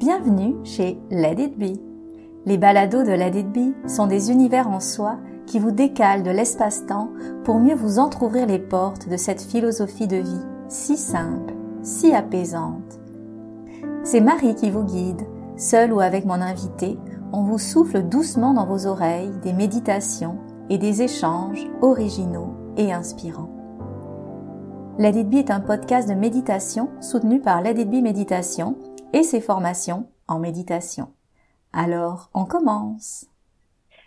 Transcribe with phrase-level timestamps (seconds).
[0.00, 1.78] Bienvenue chez Let It Be.
[2.46, 6.30] Les balados de Let It Be sont des univers en soi qui vous décalent de
[6.30, 7.10] l'espace-temps
[7.44, 10.40] pour mieux vous entr'ouvrir les portes de cette philosophie de vie
[10.70, 11.52] si simple,
[11.82, 12.98] si apaisante.
[14.02, 15.20] C'est Marie qui vous guide,
[15.58, 16.98] seule ou avec mon invité,
[17.34, 20.38] on vous souffle doucement dans vos oreilles des méditations
[20.70, 23.50] et des échanges originaux et inspirants.
[24.98, 28.76] Let It est un podcast de méditation soutenu par Let It Méditation
[29.12, 31.12] et ses formations en méditation.
[31.72, 33.26] Alors, on commence.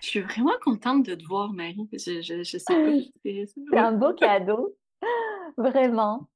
[0.02, 1.88] Je suis vraiment contente de te voir, Marie.
[1.94, 2.74] Je, je, sais pas.
[3.24, 4.76] C'est un beau cadeau,
[5.58, 6.28] vraiment.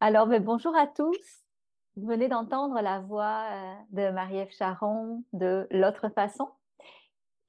[0.00, 1.42] Alors, mais ben, bonjour à tous.
[1.96, 6.48] Vous venez d'entendre la voix euh, de Marie-Ève Charon de L'autre façon.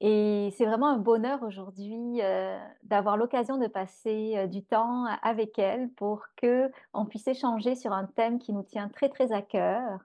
[0.00, 5.58] Et c'est vraiment un bonheur aujourd'hui euh, d'avoir l'occasion de passer euh, du temps avec
[5.58, 9.40] elle pour que on puisse échanger sur un thème qui nous tient très très à
[9.40, 10.00] cœur,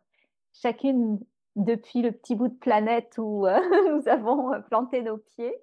[0.54, 1.20] chacune
[1.56, 5.56] depuis le petit bout de planète où euh, nous avons euh, planté nos pieds.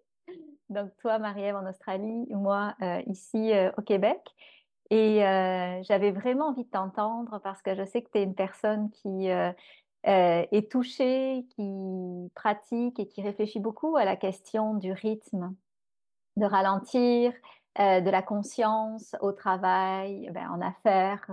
[0.69, 4.21] Donc toi, Marie-Ève en Australie, moi euh, ici au Québec.
[4.91, 5.19] Et
[5.83, 9.29] j'avais vraiment envie de t'entendre parce que je sais que tu es une personne qui
[10.05, 15.55] est touchée, qui pratique et qui réfléchit beaucoup à la question du rythme,
[16.37, 17.33] de ralentir,
[17.77, 21.27] de la conscience au travail, ben, en affaires,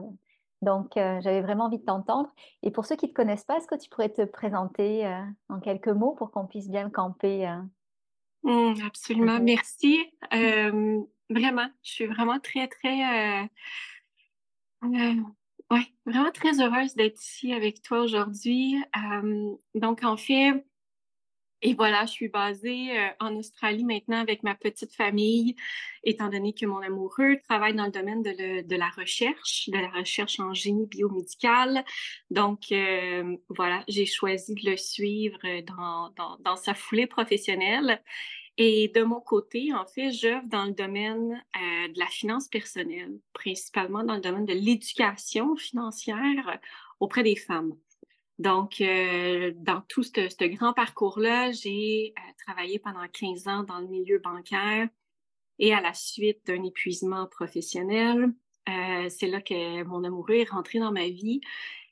[0.63, 2.29] donc, euh, j'avais vraiment envie de t'entendre.
[2.63, 5.21] Et pour ceux qui ne te connaissent pas, est-ce que tu pourrais te présenter euh,
[5.49, 7.61] en quelques mots pour qu'on puisse bien camper euh?
[8.43, 9.99] mmh, Absolument, merci.
[11.29, 13.49] vraiment, je suis vraiment très, très,
[15.71, 18.75] ouais, vraiment très heureuse d'être ici avec toi aujourd'hui.
[19.75, 20.65] donc, en fait,
[21.65, 25.55] et voilà, je suis basée euh, en Australie maintenant avec ma petite famille,
[26.03, 30.41] étant donné que mon amoureux travaille dans le domaine de, la recherche, de la recherche
[30.41, 31.85] en génie biomédical.
[32.29, 38.01] Donc, euh, voilà, j'ai choisi de le suivre dans, sa foulée professionnelle.
[38.57, 43.17] Et de mon côté, en fait, j'œuvre dans le domaine euh, de la finance personnelle,
[43.31, 46.59] principalement dans le domaine de l'éducation financière
[46.99, 47.73] auprès des femmes.
[48.39, 53.87] Donc, euh, dans tout ce, grand parcours-là, j'ai euh, travaillé pendant 15 ans dans le
[53.87, 54.89] milieu bancaire
[55.59, 58.33] et à la suite d'un épuisement professionnel,
[58.69, 61.41] euh, c'est là que mon amoureux est rentré dans ma vie.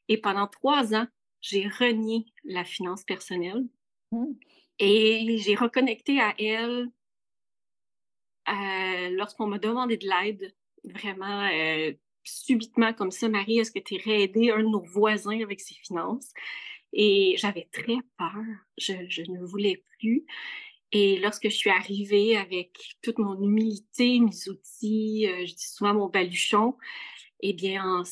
[0.08, 1.06] Et pendant trois ans,
[1.42, 3.64] j'ai renié la finance personnelle
[4.12, 4.26] mmh.
[4.80, 6.90] et j'ai reconnecté à elle
[9.16, 10.54] lorsqu'on m'a demandé de l'aide,
[10.84, 11.48] vraiment
[12.24, 15.76] subitement comme ça, Marie, est-ce que tu irais aider un de nos voisins avec ses
[15.76, 16.32] finances?
[16.94, 18.44] Et j'avais très peur,
[18.78, 18.94] je,
[19.32, 20.26] ne voulais plus.
[20.92, 25.94] Et lorsque je suis arrivée avec toute mon humilité, mes outils, euh, je dis souvent
[25.94, 26.78] mon baluchon,
[27.40, 28.04] eh bien, en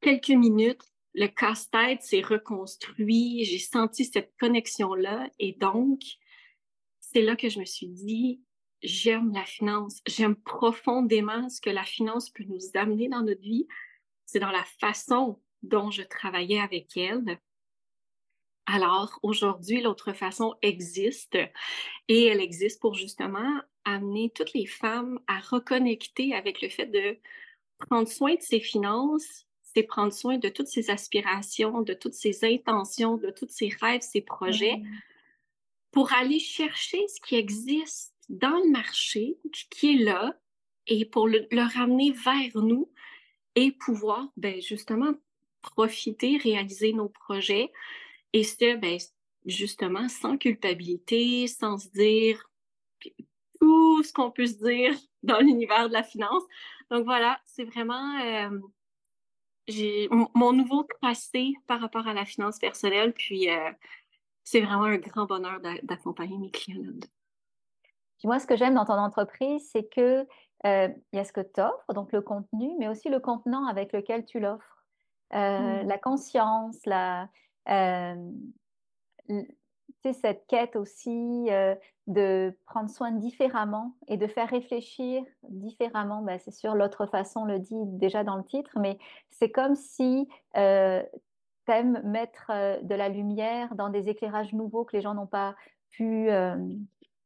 [0.00, 0.82] quelques minutes,
[1.14, 5.28] le casse-tête s'est reconstruit, j'ai senti cette connexion-là.
[5.38, 6.00] Et donc,
[7.00, 8.40] c'est là que je me suis dit,
[8.82, 10.00] j'aime la finance.
[10.06, 13.66] J'aime profondément ce que la finance peut nous amener dans notre vie.
[14.26, 17.38] C'est dans la façon dont je travaillais avec elle.
[18.66, 21.36] Alors, aujourd'hui, l'autre façon existe
[22.08, 27.18] et elle existe pour justement amener toutes les femmes à reconnecter avec le fait de
[27.78, 32.44] prendre soin de ses finances, c'est prendre soin de toutes ses aspirations, de toutes ses
[32.44, 34.86] intentions, de tous ses rêves, ses projets, mmh.
[35.90, 39.36] pour aller chercher ce qui existe dans le marché
[39.70, 40.34] qui est là
[40.86, 42.90] et pour le, ramener vers nous
[43.56, 45.12] et pouvoir ben, justement
[45.60, 47.70] profiter, réaliser nos projets
[48.32, 48.98] et ce, ben,
[49.44, 52.48] justement sans culpabilité, sans se dire
[53.60, 56.44] tout ce qu'on peut se dire dans l'univers de la finance.
[56.90, 58.58] Donc voilà, c'est vraiment euh,
[59.66, 63.70] j'ai mon nouveau tracé par rapport à la finance personnelle, puis euh,
[64.44, 67.08] c'est vraiment un grand bonheur d'accompagner mes clients là-dedans
[68.24, 70.26] moi, ce que j'aime dans ton entreprise, c'est que
[70.66, 73.66] euh, il y a ce que tu offres, donc le contenu, mais aussi le contenant
[73.66, 74.84] avec lequel tu l'offres.
[75.32, 75.86] Euh, mmh.
[75.86, 77.28] La conscience, la,
[77.68, 78.30] euh,
[80.02, 81.48] cette quête aussi
[82.06, 86.22] de prendre soin différemment et de faire réfléchir différemment.
[86.22, 88.98] Ben, c'est sûr, l'autre façon le dit déjà dans le titre, mais
[89.30, 92.50] c'est comme si tu aimes mettre
[92.82, 95.54] de la lumière dans des éclairages nouveaux que les gens n'ont pas
[95.90, 96.28] pu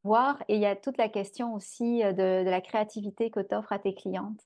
[0.04, 0.42] voir.
[0.48, 3.72] Et il y a toute la question aussi euh, de, la créativité que tu offres
[3.72, 4.40] à tes clientes.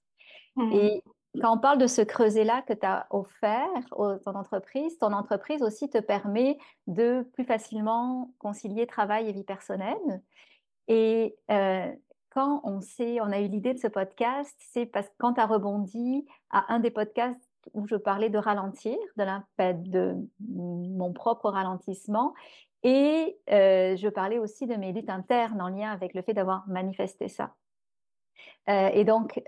[0.56, 0.72] Mmh.
[0.72, 1.02] Et
[1.40, 5.62] quand on parle de ce creuset-là que tu as offert à ton entreprise, ton entreprise
[5.62, 10.22] aussi te permet de plus facilement concilier travail et vie personnelle.
[10.88, 11.92] Et euh,
[12.30, 12.80] quand on
[13.32, 16.80] a eu l'idée de ce podcast, c'est parce que quand tu as rebondi à un
[16.80, 19.24] des podcasts où je parlais de ralentir, de,
[19.90, 22.34] de mon propre ralentissement.
[22.82, 26.66] Et euh, je parlais aussi de mes luttes internes en lien avec le fait d'avoir
[26.68, 27.54] manifesté ça.
[28.68, 29.42] Euh, et donc,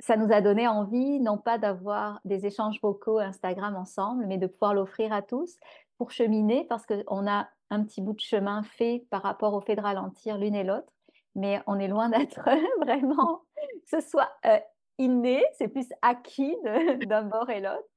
[0.00, 4.46] ça nous a donné envie, non pas d'avoir des échanges vocaux Instagram ensemble, mais de
[4.46, 5.58] pouvoir l'offrir à tous
[5.98, 9.76] pour cheminer, parce qu'on a un petit bout de chemin fait par rapport au fait
[9.76, 10.90] de ralentir l'une et l'autre,
[11.34, 12.40] mais on est loin d'être
[12.80, 13.42] vraiment,
[13.86, 14.58] ce soit euh,
[14.98, 16.54] inné, c'est plus acquis
[17.06, 17.88] d'un bord et l'autre.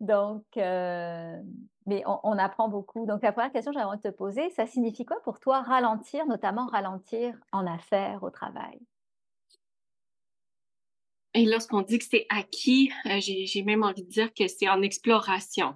[0.00, 1.36] Donc, euh,
[1.86, 3.06] mais on, apprend beaucoup.
[3.06, 6.66] Donc, la première question que j'aimerais te poser, ça signifie quoi pour toi ralentir, notamment
[6.66, 8.80] ralentir en affaires, au travail?
[11.34, 14.80] Et lorsqu'on dit que c'est acquis, euh, j'ai même envie de dire que c'est en
[14.80, 15.74] exploration.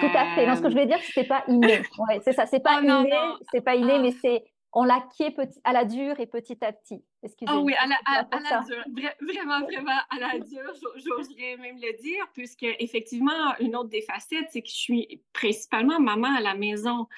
[0.00, 0.46] Tout à fait.
[0.46, 1.82] Non, ce que je voulais dire, c'est pas inné.
[1.98, 2.46] Ouais, c'est ça.
[2.46, 3.10] C'est pas, oh, inné.
[3.50, 3.98] C'est pas inné, ah.
[3.98, 5.32] mais c'est on l'acquiert
[5.64, 7.04] à la dure et petit à petit.
[7.22, 7.60] Excusez-moi.
[7.60, 9.10] Ah oui, à la, à, la dure.
[9.20, 14.48] vraiment, vraiment à la dure, j'oserais même le dire, puisque effectivement, une autre des facettes,
[14.50, 17.08] c'est que je suis principalement maman à la maison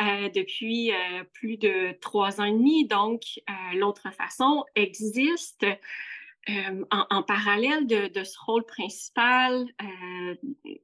[0.00, 2.86] euh, depuis euh, plus de trois ans et demi.
[2.86, 5.66] Donc, euh, l'autre façon existe.
[6.90, 9.66] En, parallèle de, de, ce rôle principal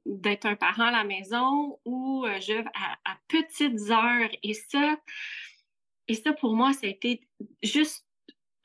[0.05, 4.95] d'être un parent à la maison où je à, à petites heures et ça,
[6.07, 7.27] et ça, pour moi, ça a été
[7.63, 8.05] juste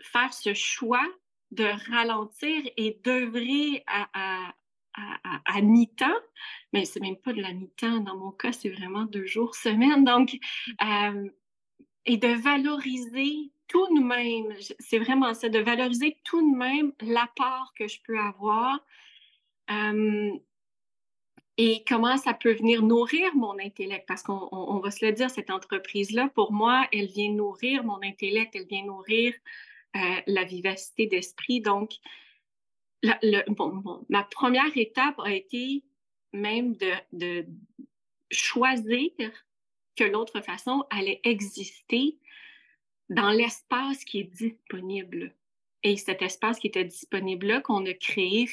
[0.03, 1.06] faire ce choix
[1.50, 4.53] de ralentir et d'œuvrer à,
[4.94, 6.06] à, mi-temps,
[6.73, 8.00] mais c'est même pas de la mi-temps.
[8.00, 10.05] Dans mon cas, c'est vraiment deux jours semaine.
[10.05, 10.37] Donc,
[10.83, 11.29] euh,
[12.05, 17.73] et de valoriser tout de même, c'est vraiment ça, de valoriser tout de même l'apport
[17.79, 18.81] que je peux avoir.
[19.71, 20.31] Euh,
[21.58, 24.06] et comment ça peut venir nourrir mon intellect?
[24.08, 28.54] Parce qu'on va se le dire, cette entreprise-là, pour moi, elle vient nourrir mon intellect,
[28.54, 29.34] elle vient nourrir
[29.96, 31.60] euh, la vivacité d'esprit.
[31.60, 31.93] Donc,
[34.08, 35.84] ma première étape a été
[36.32, 37.46] même de, de
[38.31, 39.10] choisir
[39.96, 42.16] que l'autre façon allait exister
[43.10, 45.34] dans l'espace qui est disponible.
[45.82, 48.49] Et cet espace qui était disponible là, qu'on a créé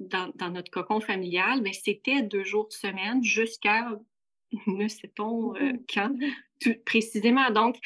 [0.00, 3.90] dans, notre cocon familial, mais c'était deux jours de semaine jusqu'à
[4.66, 6.14] ne sait-on euh, mmh quand
[6.60, 7.50] tout, précisément.
[7.50, 7.76] Donc,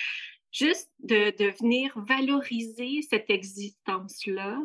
[0.52, 4.58] juste de, de venir valoriser cette existence-là,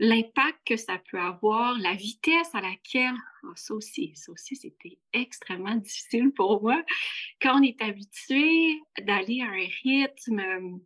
[0.00, 4.98] l'impact que ça peut avoir, la vitesse à laquelle, ah, ça aussi, ça aussi, c'était
[5.12, 6.82] extrêmement difficile pour moi.
[7.40, 10.80] Quand on est habitué d'aller à un rythme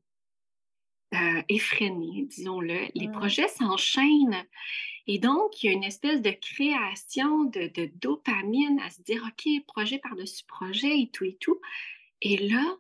[1.14, 3.12] euh, effréné, disons-le, les mmh.
[3.12, 4.44] projets s'enchaînent
[5.06, 9.66] et donc, il y a une espèce de création de, dopamine à se dire, OK,
[9.66, 11.60] projet par-dessus projet et tout et tout.
[12.22, 12.76] Et là,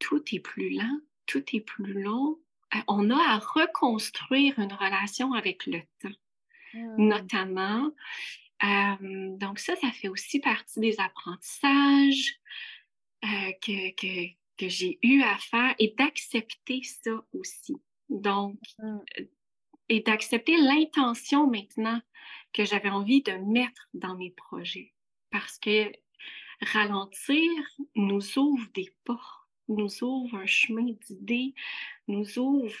[0.00, 2.40] tout est plus lent, tout est plus long.
[2.74, 6.18] Euh, on a à reconstruire une relation avec le temps,
[6.74, 7.06] mmh.
[7.06, 7.92] notamment.
[8.64, 12.40] Euh, donc ça, ça fait aussi partie des apprentissages
[13.24, 17.76] euh, que, que, que j'ai eu à faire et d'accepter ça aussi.
[18.08, 18.98] Donc, mmh
[19.94, 22.00] et d'accepter l'intention maintenant
[22.52, 24.92] que j'avais envie de mettre dans mes projets.
[25.30, 25.92] Parce que
[26.60, 27.50] ralentir
[27.94, 31.54] nous ouvre des portes, nous ouvre un chemin d'idées,
[32.08, 32.74] nous ouvre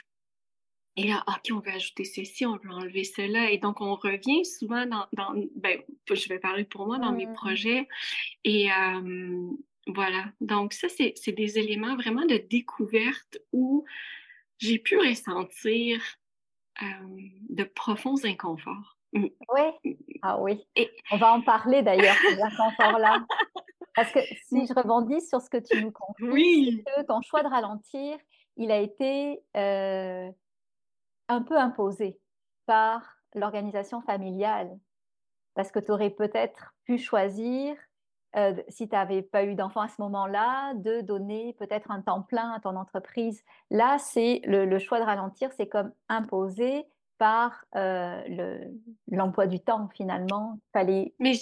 [0.96, 3.50] et là, OK, on veut ajouter ceci, on veut enlever cela.
[3.50, 7.26] Et donc, on revient souvent dans, dans ben, je vais parler pour moi, dans mes
[7.32, 7.88] projets.
[8.44, 9.50] Et euh,
[9.88, 10.32] voilà.
[10.40, 13.84] Donc, ça, c'est des éléments vraiment de découverte où
[14.58, 16.00] j'ai pu ressentir
[16.80, 18.98] de profonds inconforts.
[19.12, 19.26] Mmh.
[19.54, 20.66] Oui, ah oui.
[20.74, 20.90] Et...
[21.12, 23.24] On va en parler d'ailleurs, ces inconforts-là.
[23.94, 26.84] Parce que si je rebondis sur ce que tu nous confies, oui.
[26.84, 28.18] que ton choix de ralentir,
[28.56, 30.28] il a été euh,
[31.28, 32.18] un peu imposé
[32.66, 34.76] par l'organisation familiale.
[35.54, 37.76] Parce que tu aurais peut-être pu choisir
[38.36, 42.22] euh, si tu n'avais pas eu d'enfant à ce moment-là, de donner peut-être un temps
[42.22, 43.42] plein à ton entreprise.
[43.70, 46.84] Là, c'est le, choix de ralentir, c'est comme imposé
[47.18, 48.58] par euh,
[49.08, 50.58] l'emploi du temps finalement.
[50.72, 51.34] Fallait Mais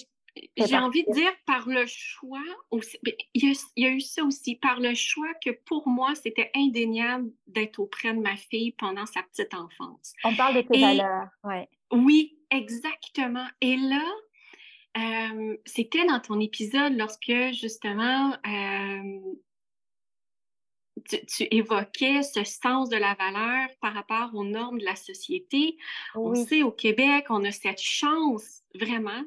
[0.57, 2.99] j'ai envie de dire par le choix aussi.
[3.35, 7.79] Il y, a, eu ça aussi, par le choix que pour moi, c'était indéniable d'être
[7.79, 10.15] auprès de ma fille pendant sa petite enfance.
[10.25, 11.69] On parle de tes valeurs, ouais.
[11.91, 13.47] Oui, exactement.
[13.61, 14.03] Et là,
[14.97, 19.21] euh, c'était dans ton épisode lorsque justement euh,
[21.09, 25.79] tu, évoquais ce sens de la valeur par rapport aux normes de la société.
[26.15, 29.23] On sait au Québec, on a cette chance vraiment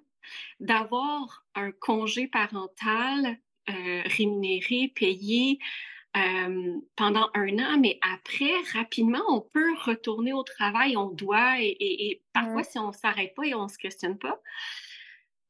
[0.59, 3.37] d'avoir un congé parental
[3.69, 5.59] euh, rémunéré, payé.
[6.95, 12.63] pendant un an, mais après, rapidement, on peut retourner au travail, on doit, et, parfois,
[12.63, 14.41] si on ne s'arrête pas et on ne se questionne pas,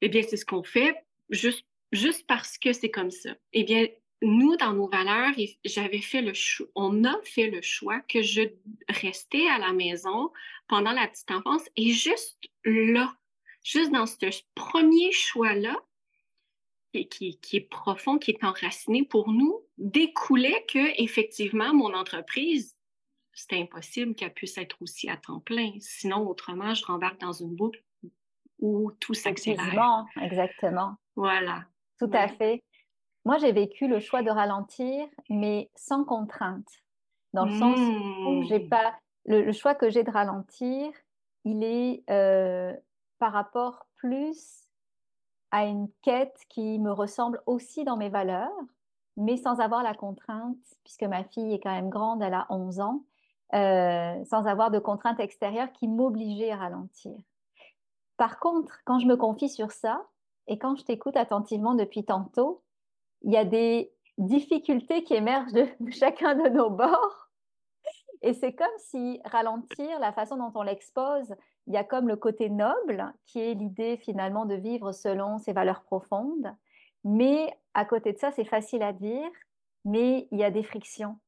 [0.01, 0.95] Eh bien, c'est ce qu'on fait
[1.29, 3.35] juste, juste parce que c'est comme ça.
[3.53, 3.87] Eh bien,
[4.21, 5.33] nous, dans nos valeurs,
[5.63, 8.41] j'avais fait le choix, on a fait le choix que je
[8.89, 10.31] restais à la maison
[10.67, 13.15] pendant la petite enfance et juste là,
[13.63, 14.15] juste dans ce
[14.55, 15.75] premier choix-là,
[16.93, 22.77] qui, qui, est profond, qui est enraciné pour nous, découlait que effectivement mon entreprise,
[23.33, 25.73] c'était impossible qu'elle puisse être aussi à temps plein.
[25.81, 27.83] Sinon, autrement, je rembarque dans une boucle
[28.59, 30.05] où tout s'accélère.
[30.21, 30.95] Exactement.
[31.15, 31.63] Voilà.
[31.99, 32.63] Tout à fait.
[33.25, 36.67] Moi, j'ai vécu le choix de ralentir, mais sans contrainte.
[37.33, 38.69] Dans le sens où j'ai mmh.
[38.69, 38.93] pas.
[39.25, 40.91] Le, choix que j'ai de ralentir,
[41.43, 42.73] il est euh,
[43.19, 44.69] par rapport plus
[45.51, 48.51] à une quête qui me ressemble aussi dans mes valeurs,
[49.17, 52.79] mais sans avoir la contrainte, puisque ma fille est quand même grande, elle a 11
[52.79, 53.03] ans,
[53.53, 57.15] euh, sans avoir de contrainte extérieure qui m'obligeait à ralentir.
[58.17, 60.05] Par contre, quand je me confie sur ça,
[60.47, 62.63] et quand je t'écoute attentivement depuis tantôt,
[63.23, 67.29] il y a des difficultés qui émergent de, chacun de nos bords.
[68.21, 71.35] Et c'est comme si ralentir, la façon dont on l'expose,
[71.67, 75.53] il y a comme le côté noble, qui est l'idée finalement de vivre selon ses
[75.53, 76.55] valeurs profondes.
[77.03, 79.29] Mais à côté de ça, c'est facile à dire,
[79.83, 81.19] mais il y a des frictions.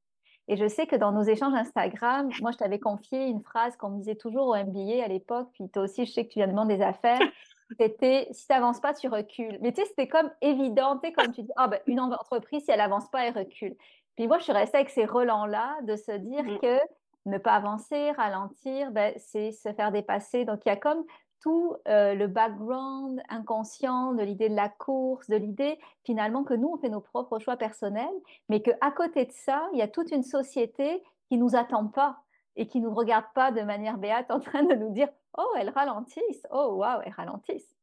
[0.48, 3.90] Et je sais que dans nos échanges Instagram, moi, je t'avais confié une phrase qu'on
[3.90, 6.48] me disait toujours au MBA à l'époque, puis toi aussi, je sais que tu viens
[6.48, 7.20] de demander des affaires
[7.80, 9.58] c'était si tu n'avances pas, tu recules.
[9.62, 12.64] Mais tu sais, c'était comme évident, tu sais, comme tu dis, ah, ben, une entreprise,
[12.64, 13.76] si elle n'avance pas, elle recule.
[14.16, 16.60] Puis moi, je suis restée avec ces relents-là de se dire mmh.
[16.60, 16.80] que
[17.26, 20.46] ne pas avancer, ralentir, ben, c'est se faire dépasser.
[20.46, 21.04] Donc, il y a comme
[21.42, 26.70] tout euh, le background inconscient de l'idée de la course, de l'idée finalement que nous,
[26.70, 28.08] on fait nos propres choix personnels,
[28.50, 31.88] mais qu'à côté de ça, il y a toute une société qui ne nous attend
[31.88, 32.18] pas
[32.56, 35.54] et qui ne nous regarde pas de manière béate en train de nous dire oh,
[35.58, 37.76] elles ralentissent, oh, waouh, elles ralentissent.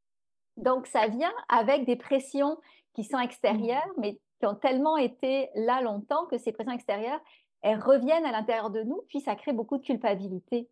[0.57, 2.59] Donc, ça vient avec des pressions
[2.95, 4.01] qui sont extérieures, mmh.
[4.01, 7.21] mais qui ont tellement été là longtemps que ces pressions extérieures,
[7.63, 10.69] elles reviennent à l'intérieur de nous, puis ça crée beaucoup de culpabilité.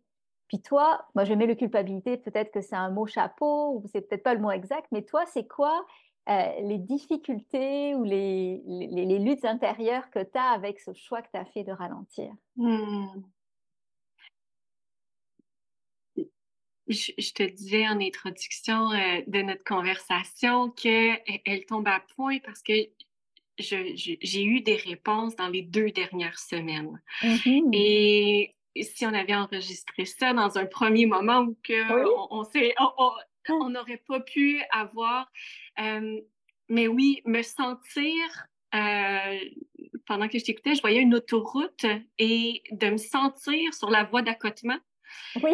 [0.47, 4.01] Puis toi, moi je mets le culpabilité, peut-être que c'est un mot chapeau, ou c'est
[4.01, 5.85] peut-être pas le mot exact, mais toi, c'est quoi
[6.29, 11.29] euh, les difficultés ou les, les, luttes intérieures que tu as avec ce choix que
[11.33, 12.31] tu as fait de ralentir?
[12.55, 13.23] Mmh.
[16.87, 22.61] je, te disais en introduction euh, de notre conversation qu'elle elle tombe à point parce
[22.61, 22.73] que
[23.57, 27.01] j'ai eu des réponses dans les deux dernières semaines.
[27.21, 27.69] Mm-hmm.
[27.73, 31.73] Et si on avait enregistré ça dans un premier moment où que
[32.31, 32.43] on,
[33.49, 35.31] on n'aurait pas pu avoir.
[35.79, 36.19] Euh,
[36.69, 39.39] mais oui, me sentir euh,
[40.07, 41.85] pendant que je t'écoutais, je voyais une autoroute
[42.17, 44.77] et de me sentir sur la voie d'accotement.
[45.41, 45.51] Oui.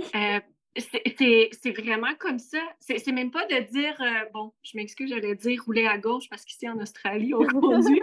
[0.78, 2.60] C'est vraiment comme ça.
[2.80, 6.46] C'est même pas de dire, euh, bon, je m'excuse, j'allais dire rouler à gauche parce
[6.46, 8.02] qu'ici en Australie, on conduit.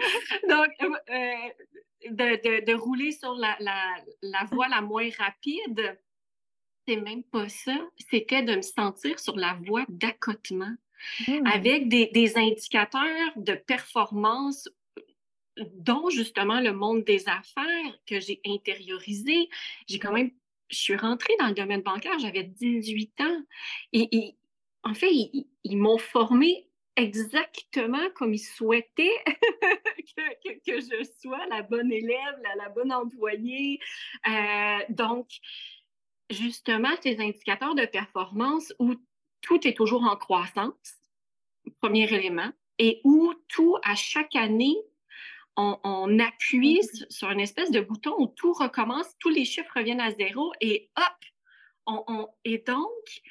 [0.48, 1.32] Donc, euh,
[2.16, 5.98] de, de, rouler sur la, la, la, voie la moins rapide,
[6.86, 7.76] c'est même pas ça.
[8.10, 10.74] C'était de me sentir sur la voie d'accotement
[11.26, 11.46] mmh.
[11.46, 14.68] avec des, des indicateurs de performance
[15.74, 19.48] dont justement le monde des affaires que j'ai intériorisé.
[19.88, 20.30] J'ai quand même
[20.68, 23.42] je suis rentrée dans le domaine bancaire, j'avais 18 ans.
[23.92, 24.34] Et,
[24.82, 26.65] en fait, ils, m'ont formée
[26.96, 29.24] exactement comme ils souhaitaient
[30.66, 33.78] que, je sois la bonne élève, la, bonne employée.
[34.26, 35.28] Euh, donc,
[36.30, 38.94] justement, ces indicateurs de performance où
[39.42, 40.96] tout est toujours en croissance,
[41.80, 44.76] premier élément, et où tout, à chaque année,
[45.56, 47.10] on, appuie mm-hmm.
[47.10, 50.90] sur une espèce de bouton où tout recommence, tous les chiffres reviennent à zéro et
[50.96, 51.04] hop!
[51.88, 53.22] On, et donc,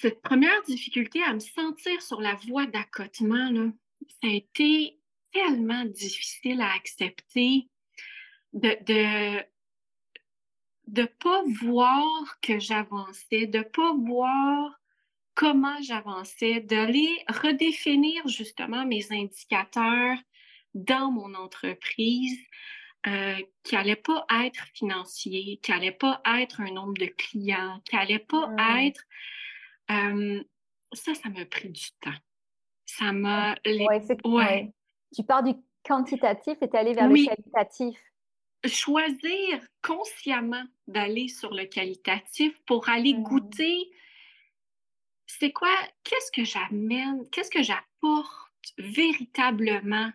[0.00, 3.72] cette première difficulté à me sentir sur la voie d'accotement,
[4.08, 4.98] ça a été
[5.32, 7.68] tellement difficile à accepter
[8.52, 9.44] de, de
[10.86, 14.78] de pas voir que j'avançais, de pas voir
[15.34, 20.18] comment j'avançais, d'aller redéfinir justement mes indicateurs
[20.74, 22.38] dans mon entreprise
[23.06, 27.96] euh, qui n'allait pas être financier, qui n'allait pas être un nombre de clients, qui
[27.96, 28.50] n'allait pas
[28.82, 29.02] être...
[29.90, 30.42] Euh,
[30.92, 32.18] ça, ça m'a pris du temps.
[32.86, 33.56] Ça m'a...
[33.64, 34.72] Ouais,
[35.14, 37.98] Tu pars du quantitatif et tu es allé vers le qualitatif.
[38.66, 43.22] Choisir consciemment d'aller sur le qualitatif pour aller mmh.
[43.22, 43.90] goûter
[45.38, 50.10] c'est quoi, qu'est-ce que j'amène, qu'est-ce que j'apporte véritablement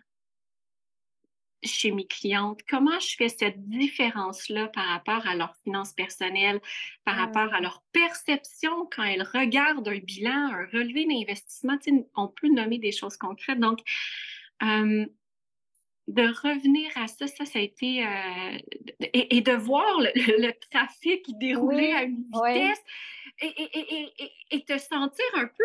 [1.62, 2.60] chez mes clientes?
[2.68, 6.60] Comment je fais cette différence-là par rapport à leurs finances personnelles,
[7.04, 7.18] par mmh.
[7.18, 11.78] rapport à leur perception quand elles regardent un bilan, un relevé d'investissement?
[12.16, 13.60] On peut nommer des choses concrètes.
[13.60, 13.80] Donc,
[16.10, 18.04] de revenir à ça, ça, ça a été.
[18.04, 18.58] Euh,
[19.12, 22.82] et, de voir le, trafic dérouler à une vitesse
[23.40, 25.64] et, te sentir un peu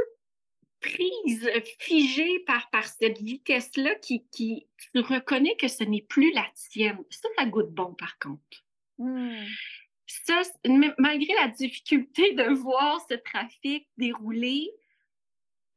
[0.85, 1.49] prise,
[1.79, 7.03] figée par, par cette vitesse-là qui, qui tu reconnais que ce n'est plus la tienne.
[7.09, 8.63] Ça, ça goûte bon, par contre.
[8.97, 9.45] Mmh.
[10.07, 10.41] Ça,
[10.97, 14.69] malgré la difficulté de voir ce trafic dérouler,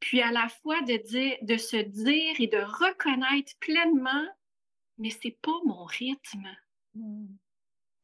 [0.00, 4.28] puis à la fois de, dire, de se dire et de reconnaître pleinement,
[4.98, 6.48] mais c'est pas mon rythme.
[6.94, 7.26] Mmh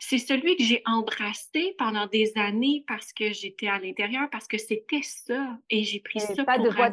[0.08, 4.58] c'est celui que j'ai embrassé pendant des années parce que j'étais à l'intérieur, parce que
[4.58, 5.58] c'était ça.
[5.70, 6.90] Et j'ai pris ça pas pour de voie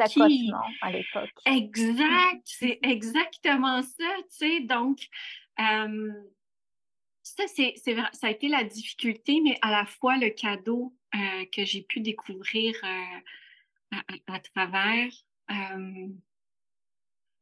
[0.81, 1.29] à l'époque.
[1.45, 4.59] Exact, c'est exactement ça, tu sais.
[4.61, 5.09] Donc,
[5.57, 7.75] ça, c'est,
[8.13, 11.99] ça a été la difficulté, mais à la fois le cadeau euh, que j'ai pu
[11.99, 15.11] découvrir euh, à, travers.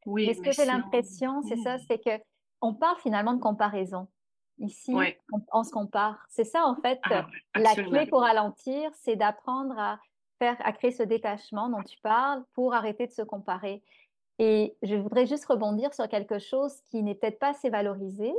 [0.08, 1.82] oui, mais ce que j'ai l'impression, c'est ça, mmh.
[1.88, 2.24] c'est que
[2.62, 4.08] on parle finalement de comparaison.
[4.60, 4.94] Ici,
[5.54, 6.26] on, se compare.
[6.30, 7.26] C'est ça, en fait, ah
[7.56, 10.00] la clé pour ralentir, c'est d'apprendre à
[10.38, 13.82] faire, à créer ce détachement dont tu parles pour arrêter de se comparer.
[14.38, 18.34] Et je voudrais juste rebondir sur quelque chose qui n'est peut-être pas assez valorisé.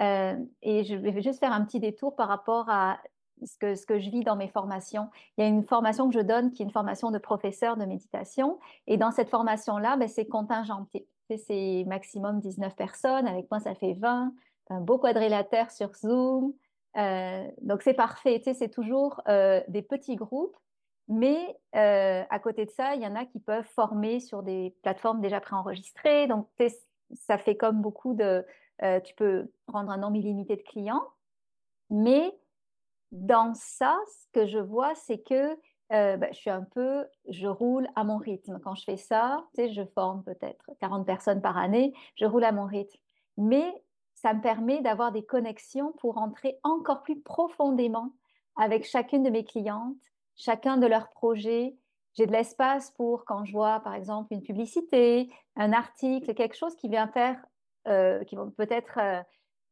[0.00, 3.00] Euh, et je vais juste faire un petit détour par rapport à
[3.44, 5.08] ce que, ce que je vis dans mes formations.
[5.36, 7.84] Il y a une formation que je donne qui est une formation de professeur de
[7.84, 8.58] méditation.
[8.86, 11.06] Et dans cette formation-là, ben, c'est contingenté.
[11.36, 13.26] C'est maximum 19 personnes.
[13.26, 14.32] Avec moi, ça fait 20
[14.78, 16.54] beau quadrilatère sur Zoom.
[16.96, 20.56] Euh, donc c'est parfait, tu sais, c'est toujours euh, des petits groupes,
[21.08, 24.74] mais euh, à côté de ça, il y en a qui peuvent former sur des
[24.82, 26.26] plateformes déjà préenregistrées.
[26.26, 26.48] Donc
[27.14, 28.44] ça fait comme beaucoup de...
[29.04, 31.04] tu peux prendre un nombre illimité de clients,
[31.90, 32.32] mais
[33.12, 35.54] dans ça, ce que je vois, c'est que
[35.90, 38.60] bah, je suis un peu, je roule à mon rythme.
[38.62, 42.44] Quand je fais ça, tu sais, je forme peut-être 40 personnes par année, je roule
[42.44, 42.96] à mon rythme.
[43.36, 43.72] Mais
[44.20, 48.12] ça me permet d'avoir des connexions pour entrer encore plus profondément
[48.56, 49.96] avec chacune de mes clientes,
[50.36, 51.74] chacun de leurs projets.
[52.12, 56.76] J'ai de l'espace pour quand je vois, par exemple, une publicité, un article, quelque chose
[56.76, 57.42] qui vient faire,
[57.88, 59.22] euh, qui vont peut-être euh,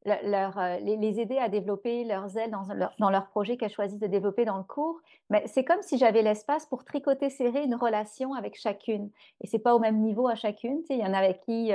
[0.06, 4.46] euh, les, aider à développer leurs ailes dans leur, dans projet qu'elles choisissent de développer
[4.46, 4.98] dans le cours.
[5.28, 9.10] Mais c'est comme si j'avais l'espace pour tricoter serrer une relation avec chacune.
[9.42, 10.80] Et c'est pas au même niveau à chacune.
[10.88, 11.72] Il y en a avec qui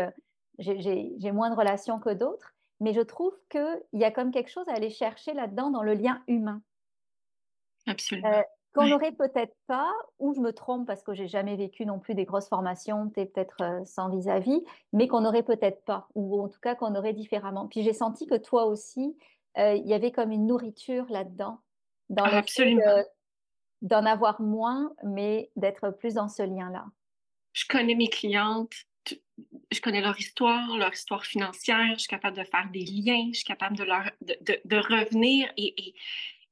[0.57, 2.52] j'ai moins de relations que d'autres
[2.83, 5.93] mais je trouve qu'il y a comme quelque chose à aller chercher là-dedans dans le
[5.93, 6.61] lien humain.
[7.87, 8.27] Absolument.
[8.27, 8.41] Euh,
[8.73, 12.13] qu'on n'aurait peut-être pas, ou je me trompe parce que j'ai jamais vécu non plus
[12.13, 16.59] des grosses formations, peut-être euh, sans vis-à-vis, mais qu'on n'aurait peut-être pas, ou en tout
[16.59, 17.67] cas qu'on aurait différemment.
[17.67, 19.15] Puis j'ai senti que toi aussi,
[19.57, 21.61] euh, il y avait comme une nourriture là-dedans,
[22.09, 23.03] dans le
[23.81, 26.85] d'en avoir moins, mais d'être plus dans ce lien-là.
[27.53, 28.73] Je connais mes clientes,
[29.71, 33.37] je connais leur histoire, leur histoire financière, je suis capable de faire des liens, je
[33.37, 35.95] suis capable de, leur, de, revenir et,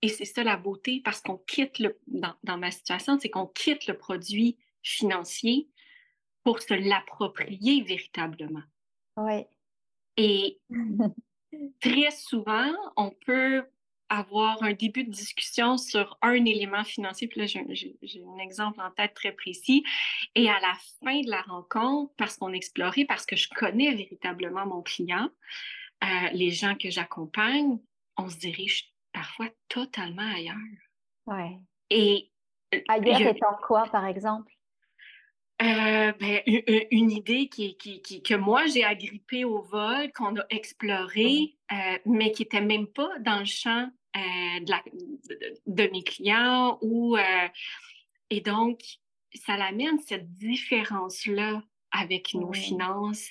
[0.01, 3.47] et, c'est ça la beauté parce qu'on quitte le, dans, dans ma situation, c'est qu'on
[3.47, 5.69] quitte le produit financier
[6.43, 8.63] pour se l'approprier véritablement.
[9.17, 9.45] Oui.
[10.17, 10.59] Et
[11.79, 13.63] très souvent, on peut
[14.11, 17.29] avoir un début de discussion sur un élément financier.
[17.29, 19.85] Puis là, j'ai un exemple en tête très précis.
[20.35, 24.65] Et à la fin de la rencontre, parce qu'on explorait, parce que je connais véritablement
[24.65, 25.29] mon client,
[26.03, 27.79] euh, les gens que j'accompagne,
[28.17, 30.57] on se dirige parfois totalement ailleurs.
[31.25, 31.57] Ouais.
[31.89, 32.29] Et
[32.89, 34.51] ailleurs étant quoi, par exemple?
[35.61, 36.41] Euh, ben,
[36.89, 41.97] une, idée qui, qui, qui, que moi j'ai agrippée au vol, qu'on a explorée, euh,
[42.05, 44.59] mais qui n'était même pas dans le champ euh,
[45.67, 47.47] de, mes clients ou euh,
[48.29, 48.81] et donc
[49.33, 53.29] ça l'amène cette différence là avec nos finances.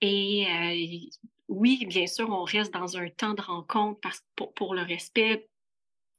[0.00, 1.10] Et euh,
[1.48, 5.48] oui bien sûr on reste dans un temps de rencontre parce pour, pour le respect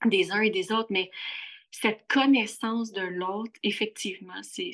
[0.06, 1.10] des uns et des autres mais
[1.71, 4.73] cette connaissance de l'autre effectivement c'est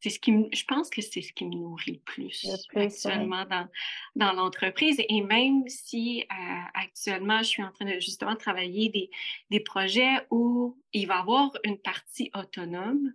[0.00, 3.68] c'est ce qui je pense que c'est ce qui me nourrit le plus, actuellement dans,
[4.14, 5.00] dans l'entreprise.
[5.08, 9.10] Et même si euh, actuellement, je suis en train de justement travailler des,
[9.50, 13.12] des projets où il va y avoir une partie autonome,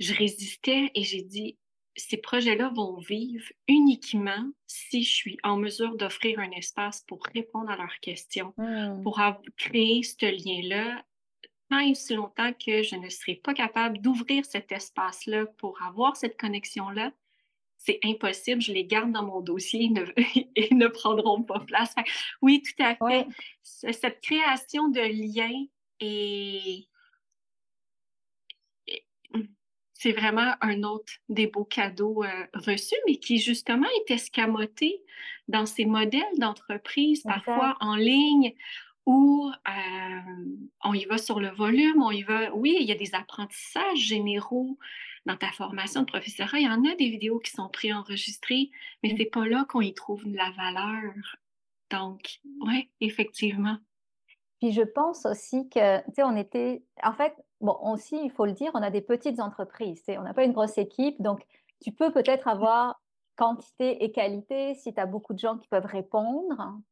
[0.00, 1.56] je résistais et j'ai dit,
[1.96, 7.70] ces projets-là vont vivre uniquement si je suis en mesure d'offrir un espace pour répondre
[7.70, 9.02] à leurs questions, mmh.
[9.02, 9.20] pour
[9.56, 11.04] créer ce lien-là
[11.70, 16.16] tant et si longtemps que je ne serai pas capable d'ouvrir cet espace-là pour avoir
[16.16, 17.12] cette connexion-là,
[17.78, 20.04] c'est impossible, je les garde dans mon dossier et ne,
[20.74, 21.94] ne prendront pas place.
[22.40, 23.26] oui, tout à fait.
[23.62, 25.66] Cette création de liens
[26.00, 26.88] et
[30.04, 35.02] c'est vraiment un autre des beaux cadeaux euh, reçus, mais qui justement est escamoté
[35.48, 38.54] dans ces modèles d'entreprise, parfois en ligne,
[39.06, 42.96] où euh, on y va sur le volume, on y va, oui, il y a
[42.96, 44.78] des apprentissages généraux
[45.26, 48.70] dans ta formation de professorat, il y en a des vidéos qui sont préenregistrées,
[49.02, 49.16] mais mmh.
[49.18, 51.12] c'est pas là qu'on y trouve de la valeur.
[51.90, 53.78] Donc, oui, effectivement.
[54.60, 58.46] Puis je pense aussi que, tu sais, on était, en fait, bon, aussi, il faut
[58.46, 61.42] le dire, on a des petites entreprises, on n'a pas une grosse équipe, donc
[61.82, 63.00] tu peux peut-être avoir
[63.36, 66.60] quantité et qualité si tu as beaucoup de gens qui peuvent répondre.
[66.60, 66.82] Hein,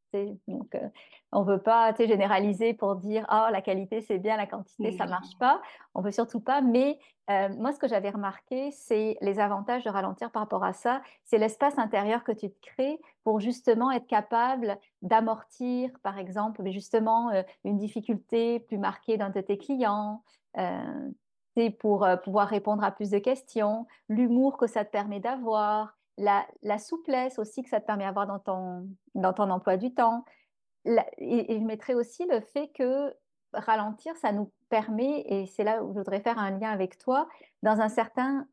[0.47, 0.89] donc, euh,
[1.33, 5.07] on ne veut pas généraliser pour dire ah la qualité c'est bien, la quantité ça
[5.07, 5.63] marche pas.
[5.95, 6.61] On veut surtout pas.
[6.61, 6.99] Mais
[7.31, 11.03] euh, moi, ce que j'avais remarqué, c'est les avantages de ralentir par rapport à ça.
[11.25, 17.31] C'est l'espace intérieur que tu te crées pour justement être capable d'amortir, par exemple, justement
[17.31, 20.23] euh, une difficulté plus marquée d'un de tes clients.
[21.57, 26.79] c'est pour pouvoir répondre à plus de questions, l'humour que ça te permet d'avoir, la,
[26.79, 30.25] souplesse aussi que ça te permet d'avoir dans ton, dans ton emploi du temps.
[30.85, 33.15] et, je mettrais aussi le fait que
[33.53, 37.29] ralentir, ça nous permet, et c'est là où je voudrais faire un lien avec toi,
[37.63, 38.47] dans, un certain,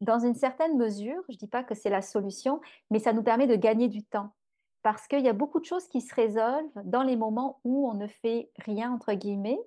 [0.00, 3.22] dans une certaine mesure, je ne dis pas que c'est la solution, mais ça nous
[3.22, 4.32] permet de gagner du temps.
[4.82, 7.94] Parce qu'il y a beaucoup de choses qui se résolvent dans les moments où on
[7.94, 9.58] ne fait rien, entre guillemets,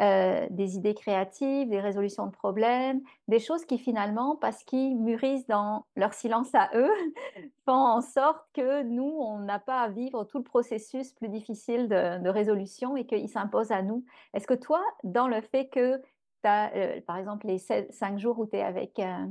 [0.00, 5.46] euh, des idées créatives, des résolutions de problèmes, des choses qui finalement, parce qu'ils mûrissent
[5.46, 6.90] dans leur silence à eux,
[7.64, 11.88] font en sorte que nous, on n'a pas à vivre tout le processus plus difficile
[11.88, 14.04] de, résolution et qu'il s'impose à nous.
[14.32, 16.02] Est-ce que toi, dans le fait que tu
[16.48, 19.26] as, euh, par exemple, les cinq jours où tu es avec euh,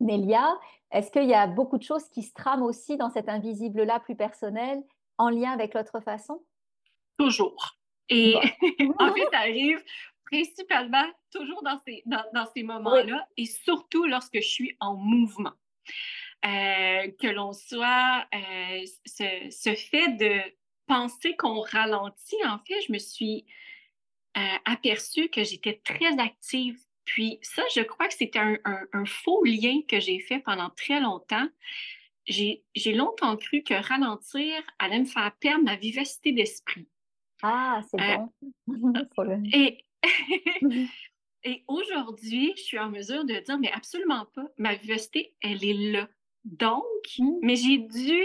[0.00, 0.58] Nelia,
[0.90, 4.14] est-ce qu'il y a beaucoup de choses qui se trament aussi dans cet invisible-là plus
[4.14, 4.82] personnel
[5.16, 6.42] en lien avec l'autre façon?
[7.16, 7.78] Toujours.
[8.08, 8.34] Et
[8.98, 9.82] en fait, ça arrive
[10.24, 15.52] principalement toujours dans ces, dans, dans ces moments-là et surtout lorsque je suis en mouvement.
[16.44, 20.38] Euh, que l'on soit, euh, ce, ce, fait de
[20.86, 23.46] penser qu'on ralentit, en fait, je me suis
[24.36, 26.78] euh, aperçue que j'étais très active.
[27.04, 30.70] Puis ça, je crois que c'était un, un, un, faux lien que j'ai fait pendant
[30.70, 31.48] très longtemps.
[32.26, 36.86] J'ai longtemps cru que ralentir allait me faire perdre ma vivacité d'esprit.
[37.48, 38.16] Ah, c'est euh,
[38.66, 38.92] bon.
[39.52, 39.84] Et,
[41.44, 44.46] et aujourd'hui, je suis en mesure de dire, mais absolument pas.
[44.58, 46.08] Ma vivacité, elle est là.
[46.44, 46.82] Donc,
[47.18, 47.30] mmh.
[47.42, 48.24] mais j'ai dû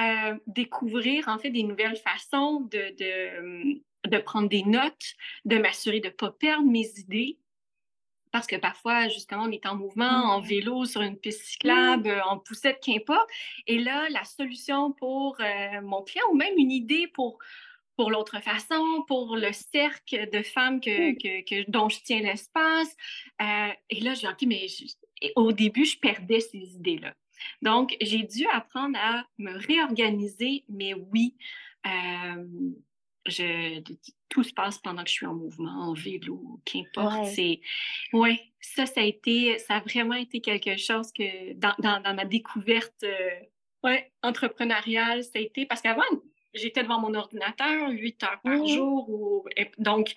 [0.00, 6.00] euh, découvrir en fait des nouvelles façons de, de, de prendre des notes, de m'assurer
[6.00, 7.38] de ne pas perdre mes idées.
[8.32, 10.44] Parce que parfois, justement, on est en mouvement, en mmh.
[10.44, 12.28] vélo, sur une piste cyclable, mmh.
[12.28, 13.28] en poussette, qu'importe.
[13.66, 17.38] Et là, la solution pour euh, mon client ou même une idée pour
[17.96, 22.94] pour l'autre façon, pour le cercle de femmes que, que, dont je tiens l'espace.
[23.40, 24.66] Euh, et là, j'ai OK, mais
[25.34, 27.14] au début, je perdais ces idées-là.
[27.62, 31.36] Donc, j'ai dû apprendre à me réorganiser, mais oui,
[31.86, 32.46] euh,
[33.26, 33.82] je,
[34.28, 37.28] tout se passe pendant que je suis en mouvement, en vélo, qu'importe.
[38.12, 42.14] Ouais, ça, ça a été, ça a vraiment été quelque chose que dans, dans, dans
[42.14, 43.40] ma découverte, euh,
[43.84, 46.02] ouais, entrepreneuriale, ça a été parce qu'avant,
[46.56, 49.08] j'étais devant mon ordinateur huit heures par mmh jour.
[49.08, 49.44] Ou,
[49.78, 50.14] donc,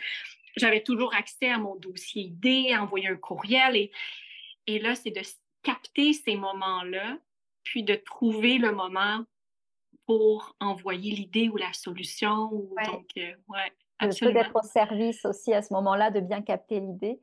[0.56, 3.75] j'avais toujours accès à mon dossier idée, à envoyer un courriel.
[3.75, 3.91] Et,
[4.67, 5.21] et là, c'est de
[5.63, 7.17] capter ces moments-là,
[7.63, 9.23] puis de trouver le moment
[10.06, 12.49] pour envoyer l'idée ou la solution.
[12.86, 14.41] Donc, euh, ouais, absolument.
[14.56, 17.19] Au service aussi à ce moment-là de bien capter l'idée.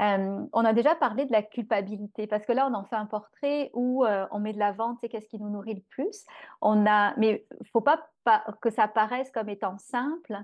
[0.00, 3.06] Euh, on a déjà parlé de la culpabilité parce que là, on en fait un
[3.06, 6.24] portrait où euh, on met de l'avant, tu qu'est-ce qui nous nourrit le plus.
[6.60, 8.02] On a, mais faut pas,
[8.60, 10.36] que ça paraisse comme étant simple.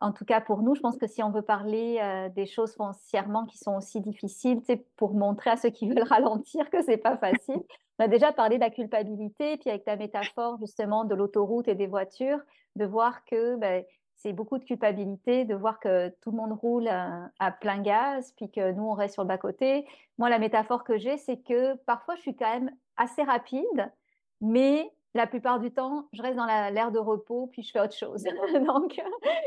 [0.00, 2.74] En tout cas, pour nous, je pense que si on veut parler euh, des choses
[2.74, 6.98] foncièrement qui sont aussi difficiles, c'est pour montrer à ceux qui veulent ralentir que c'est
[6.98, 7.62] pas facile.
[7.98, 11.74] On a déjà parlé de la culpabilité, puis avec ta métaphore justement de l'autoroute et
[11.74, 12.40] des voitures,
[12.76, 13.84] de voir que ben,
[14.18, 18.50] c'est beaucoup de culpabilité de voir que tout le monde roule à, plein gaz, puis
[18.50, 19.86] que nous, on reste sur le bas-côté.
[20.18, 23.92] Moi, la métaphore que j'ai, c'est que parfois, je suis quand même assez rapide,
[24.40, 27.96] mais la plupart du temps, je reste dans l'air de repos, puis je fais autre
[27.96, 28.24] chose.
[28.66, 29.02] Donc, tu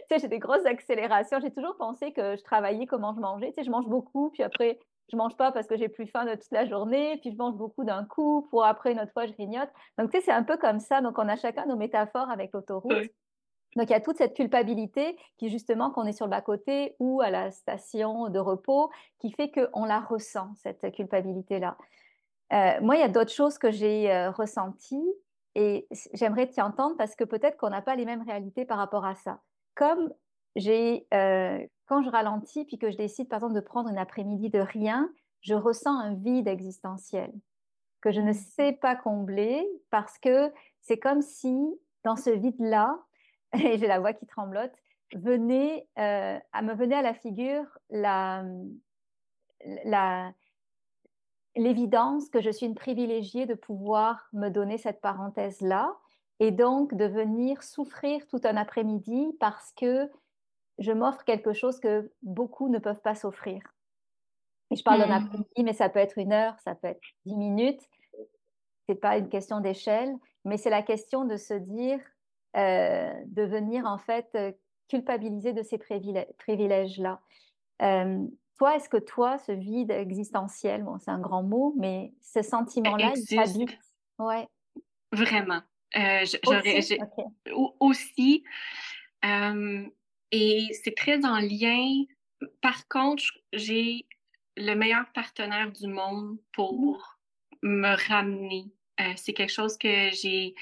[0.09, 1.39] sais, j'ai des grosses accélérations.
[1.41, 3.49] J'ai toujours pensé que je travaillais comment je mangeais.
[3.49, 4.79] Tu sais, je mange beaucoup, puis après,
[5.11, 7.55] je mange pas parce que j'ai plus faim de toute la journée, puis je mange
[7.55, 9.69] beaucoup d'un coup, pour après, une autre fois, je grignote.
[9.97, 11.01] Donc, tu sais, c'est un peu comme ça.
[11.01, 13.11] Donc, on a chacun nos métaphores avec l'autoroute.
[13.75, 17.21] Donc il y a toute cette culpabilité qui justement qu'on est sur le bas-côté ou
[17.21, 21.77] à la station de repos qui fait qu'on la ressent, cette culpabilité-là.
[22.53, 25.13] Euh, moi, il y a d'autres choses que j'ai euh, ressenties
[25.55, 29.05] et j'aimerais t'y entendre parce que peut-être qu'on n'a pas les mêmes réalités par rapport
[29.05, 29.39] à ça.
[29.75, 30.13] Comme
[30.57, 34.49] j'ai, euh, quand je ralentis puis que je décide, par exemple, de prendre une après-midi
[34.49, 37.31] de rien, je ressens un vide existentiel
[38.01, 41.55] que je ne sais pas combler parce que c'est comme si
[42.03, 42.99] dans ce vide-là,
[43.59, 44.73] et j'ai la voix qui tremblote,
[45.13, 48.43] venait, euh, à me venait à la figure la,
[49.85, 50.33] la,
[51.55, 55.95] l'évidence que je suis une privilégiée de pouvoir me donner cette parenthèse-là
[56.39, 60.09] et donc de venir souffrir tout un après-midi parce que
[60.79, 63.61] je m'offre quelque chose que beaucoup ne peuvent pas s'offrir.
[64.71, 65.25] Et je parle d'un mmh.
[65.25, 67.81] après-midi, mais ça peut être une heure, ça peut être dix minutes.
[68.87, 71.99] C'est pas une question d'échelle, mais c'est la question de se dire,
[72.55, 74.51] de venir en fait euh,
[74.89, 77.21] culpabiliser de ces privilèges-là.
[77.81, 78.25] Euh,
[78.57, 83.13] toi, est-ce que toi, ce vide existentiel, bon, c'est un grand mot, mais ce sentiment-là,
[83.15, 83.77] il t'habite
[84.19, 84.47] Ouais.
[85.11, 85.61] Vraiment.
[86.45, 86.99] aussi,
[87.79, 88.43] aussi
[90.31, 92.05] et c'est très en lien.
[92.61, 94.05] Par contre, j'ai
[94.57, 97.19] le meilleur partenaire du monde pour
[97.61, 98.65] me ramener.
[98.99, 100.55] Euh, c'est quelque chose que j'ai,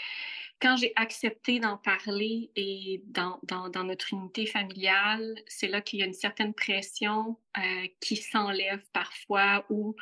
[0.62, 6.00] quand j'ai accepté d'en parler et dans, dans, dans, notre unité familiale, c'est là qu'il
[6.00, 9.96] y a une certaine pression euh, qui s'enlève parfois ou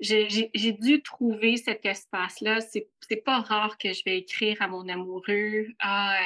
[0.00, 2.58] j'ai dû trouver cet espace-là.
[2.60, 6.16] C'est pas rare que je vais écrire à mon amoureux, ah,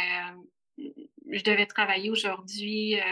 [0.79, 0.83] euh,
[1.31, 3.03] je devais travailler aujourd'hui, euh,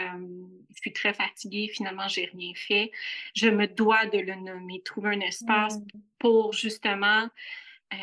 [0.73, 2.91] je suis très fatiguée, finalement, j'ai rien fait.
[3.35, 5.87] Je me dois de le nommer, trouver un espace mm.
[6.19, 7.27] pour justement.
[7.93, 7.97] Euh,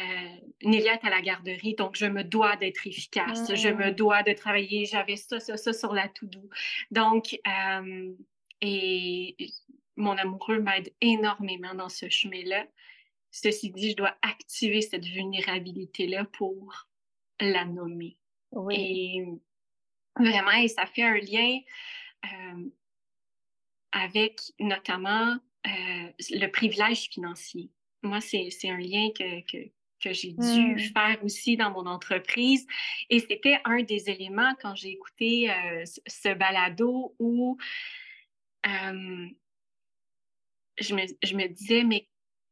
[0.62, 3.52] Nélia est à la garderie, donc je me dois d'être efficace.
[3.54, 3.94] Je me mm.
[3.94, 4.86] dois de travailler.
[4.86, 6.48] J'avais ça, ça, ça sur la to-do.
[6.90, 8.14] Donc, euh,
[8.60, 9.36] et
[9.96, 12.66] mon amoureux m'aide énormément dans ce chemin-là.
[13.30, 16.86] Ceci dit, je dois activer cette vulnérabilité-là pour
[17.40, 18.18] la nommer.
[18.52, 18.76] Oui.
[18.78, 19.24] Et
[20.16, 21.58] Vraiment, et ça fait un lien
[22.24, 22.70] euh,
[23.92, 27.70] avec notamment euh, le privilège financier.
[28.02, 29.68] Moi, c'est un lien que, que,
[30.02, 30.78] que j'ai dû mmh.
[30.78, 32.66] faire aussi dans mon entreprise.
[33.08, 37.56] Et c'était un des éléments quand j'ai écouté euh, ce balado où
[40.78, 42.08] je me, je, me, disais, mais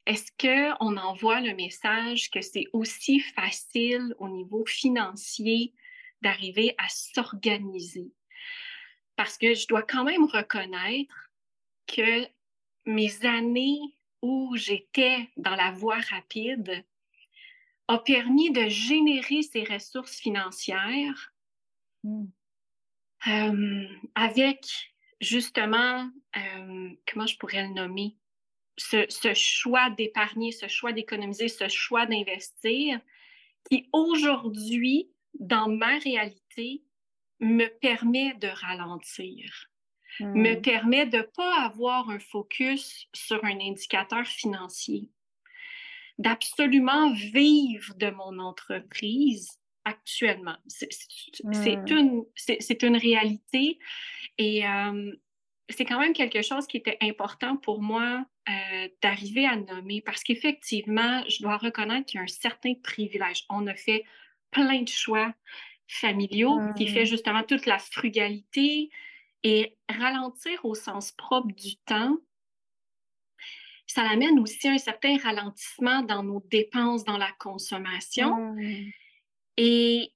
[0.06, 5.74] est-ce qu'on envoie le message que c'est aussi facile au niveau financier
[6.22, 8.12] d'arriver à s'organiser?
[9.16, 11.30] Parce que je dois quand même reconnaître
[11.86, 12.26] que
[12.86, 13.80] mes années
[14.22, 16.84] où j'étais dans la voie rapide
[17.88, 21.32] ont permis de générer ces ressources financières
[22.04, 22.26] hmm.
[23.26, 28.16] euh, avec justement, euh, comment je pourrais le nommer,
[28.76, 33.00] ce, ce choix d'épargner, ce choix d'économiser, ce choix d'investir
[33.68, 36.82] qui aujourd'hui dans ma réalité,
[37.40, 39.69] me permet de ralentir,
[40.20, 40.62] me hmm.
[40.62, 45.10] permet de ne pas avoir un focus sur un indicateur financier,
[46.18, 50.56] d'absolument vivre de mon entreprise actuellement.
[50.66, 50.88] C'est
[51.42, 51.86] hmm.
[51.88, 52.24] une,
[52.82, 53.78] une, réalité
[54.36, 55.12] et euh,
[55.70, 60.22] c'est quand même quelque chose qui était important pour moi euh, d'arriver à nommer parce
[60.22, 63.44] qu'effectivement, je dois reconnaître qu'il y a un certain privilège.
[63.48, 64.04] On a fait
[64.50, 65.32] plein de choix
[65.88, 67.06] familiaux qui fait mmh.
[67.06, 68.90] justement toute la frugalité
[69.42, 72.16] et ralentir au sens propre du temps.
[73.86, 78.54] Ça amène aussi un certain ralentissement dans nos dépenses, dans la consommation.
[78.54, 78.90] Mmh.
[79.56, 80.12] Et,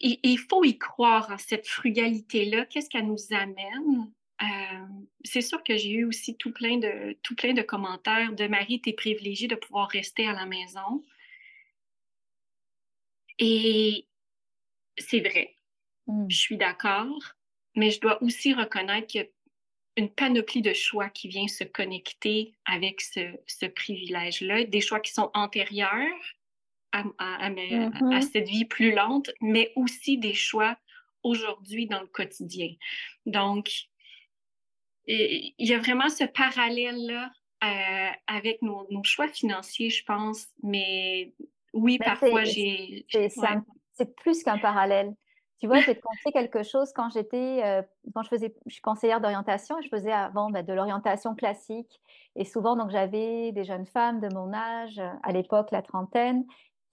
[0.00, 2.64] il faut y croire en cette frugalité-là.
[2.66, 4.10] Qu'est-ce qu'elle nous amène?
[4.42, 4.86] Euh,
[5.24, 8.80] c'est sûr que j'ai eu aussi tout plein de, tout plein de commentaires de Marie,
[8.80, 11.04] tu es privilégiée de pouvoir rester à la maison.
[13.38, 14.06] Et
[14.98, 15.54] c'est vrai,
[16.06, 16.26] mmh.
[16.28, 17.34] je suis d'accord,
[17.74, 19.28] mais je dois aussi reconnaître qu'il y a
[19.96, 25.30] une panoplie de choix qui vient se connecter avec ce, privilège-là, des choix qui sont
[25.34, 26.36] antérieurs
[26.92, 27.04] à,
[27.50, 30.76] mmh cette vie plus lente, mais aussi des choix
[31.22, 32.74] aujourd'hui dans le quotidien.
[33.26, 33.70] Donc,
[35.06, 37.32] il y a vraiment ce parallèle-là
[37.64, 41.32] euh, avec nos, nos, choix financiers, je pense, mais
[41.72, 43.06] oui, parfois j'ai.
[43.08, 45.14] C'est plus qu'un parallèle.
[45.62, 49.20] Tu vois, te conter quelque chose quand j'étais, euh, quand je faisais, je suis conseillère
[49.20, 52.00] d'orientation et je faisais avant bah, de l'orientation classique.
[52.34, 56.44] Et souvent, donc, j'avais des jeunes femmes de mon âge, à l'époque, la trentaine,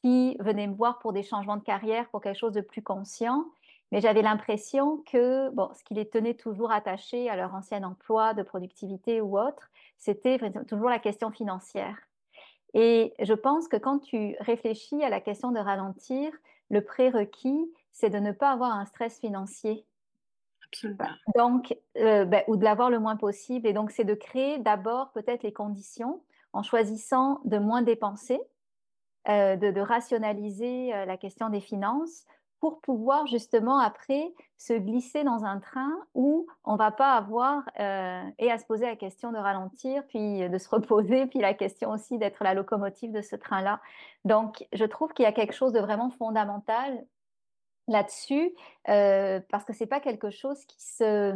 [0.03, 3.45] qui venaient me voir pour des changements de carrière, pour quelque chose de plus conscient.
[3.91, 8.36] Mais j'avais l'impression que, bon, ce qui les tenait toujours attachés à leur ancien emploi
[8.36, 11.97] de productivité ou autre, c'était toujours la question financière.
[12.75, 16.32] Et je pense que quand tu réfléchis à la question de ralentir,
[16.69, 19.86] le prérequis, c'est de ne pas avoir un stress financier.
[20.71, 21.10] Absolument.
[21.36, 23.67] Donc, euh, ben, ou de l'avoir le moins possible.
[23.67, 26.21] Et donc, c'est de créer d'abord peut-être les conditions
[26.54, 28.39] en choisissant de moins dépenser,
[29.28, 32.25] euh, de, rationaliser euh, la question des finances
[32.60, 38.52] pour pouvoir justement après se glisser dans un train où on va pas avoir et
[38.52, 42.17] à se poser la question de ralentir, puis de se reposer, puis la question aussi
[42.17, 43.80] d'être la locomotive de ce train-là.
[44.25, 47.06] Donc, je trouve qu'il y a quelque chose de vraiment fondamental
[47.89, 48.54] là-dessus,
[48.88, 51.34] euh, parce que c'est pas quelque chose qui se,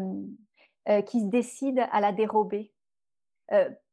[0.89, 2.71] euh, qui se décide à la dérobée.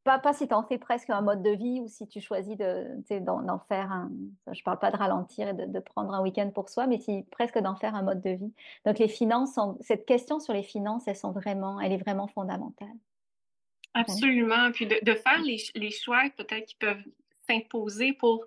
[0.05, 2.57] Pas, pas si tu en fais presque un mode de vie ou si tu choisis
[2.57, 4.11] d'en faire un.
[4.51, 7.59] Je parle pas de ralentir et de, prendre un week-end pour soi, mais si presque
[7.59, 8.53] d'en faire un mode de vie.
[8.87, 12.88] Donc, les finances, cette question sur les finances, elles sont vraiment, elle est vraiment fondamentale.
[13.92, 14.70] Absolument.
[14.73, 17.05] Puis de, faire les, les choix peut-être qui peuvent
[17.46, 18.46] s'imposer pour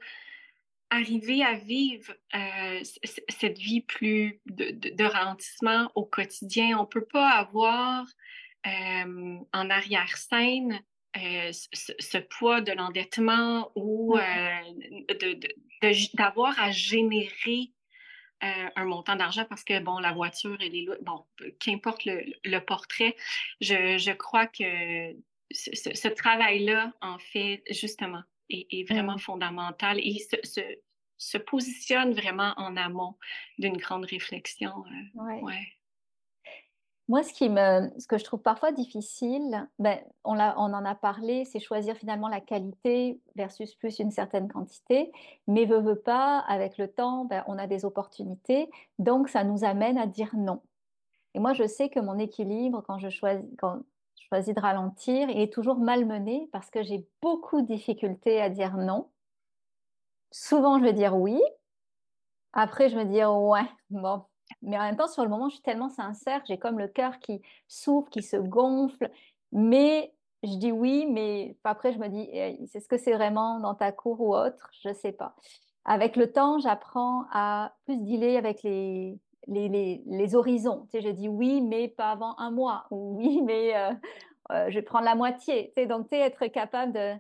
[0.93, 2.81] arriver à vivre euh,
[3.29, 6.77] cette vie plus de, de, ralentissement au quotidien.
[6.77, 8.05] On ne peut pas avoir
[8.67, 10.81] euh, en arrière-scène
[11.17, 14.17] euh, ce, poids de l'endettement ou
[16.17, 17.71] d'avoir à générer
[18.41, 21.25] un montant d'argent parce que, bon, la voiture, elle est bon,
[21.59, 23.15] qu'importe le, portrait,
[23.61, 25.15] je, crois que
[25.51, 29.99] ce, travail-là, en fait, justement, est, vraiment fondamental.
[29.99, 30.61] Et se,
[31.23, 33.15] se, positionne vraiment en amont
[33.57, 34.83] d'une grande réflexion.
[35.15, 35.67] ouais.
[37.09, 40.95] Moi, ce, qui me, ce que je trouve parfois difficile, ben, on, on en a
[40.95, 45.11] parlé, c'est choisir finalement la qualité versus plus une certaine quantité.
[45.47, 48.69] Mais veut, veut pas, avec le temps, ben, on a des opportunités.
[48.99, 50.61] Donc, ça nous amène à dire non.
[51.33, 53.81] Et moi, je sais que mon équilibre, quand je choisis, quand
[54.15, 58.49] je choisis de ralentir, il est toujours malmené parce que j'ai beaucoup de difficultés à
[58.49, 59.09] dire non.
[60.33, 61.39] Souvent, je vais dire oui.
[62.53, 64.23] Après, je me dis ouais, bon,
[64.63, 67.19] mais en même temps, sur le moment, je suis tellement sincère, j'ai comme le cœur
[67.19, 69.11] qui souffle, qui se gonfle.
[69.51, 72.27] Mais je dis oui, mais après, je me dis,
[72.67, 74.71] c'est ce que c'est vraiment dans ta cour ou autre?
[74.81, 75.35] Je ne sais pas.
[75.85, 80.87] Avec le temps, j'apprends à plus dealer avec les, les, les, horizons.
[80.89, 82.85] Tu sais, je dis oui, mais pas avant un mois.
[82.89, 83.91] Ou oui, mais euh,
[84.51, 85.67] euh, je vais prendre la moitié.
[85.75, 87.13] Tu sais, donc, tu être capable de.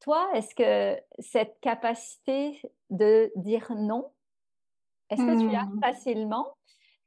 [0.00, 4.12] Toi, est-ce que cette capacité de dire non,
[5.10, 5.80] est-ce que tu l'as mmh.
[5.80, 6.56] facilement?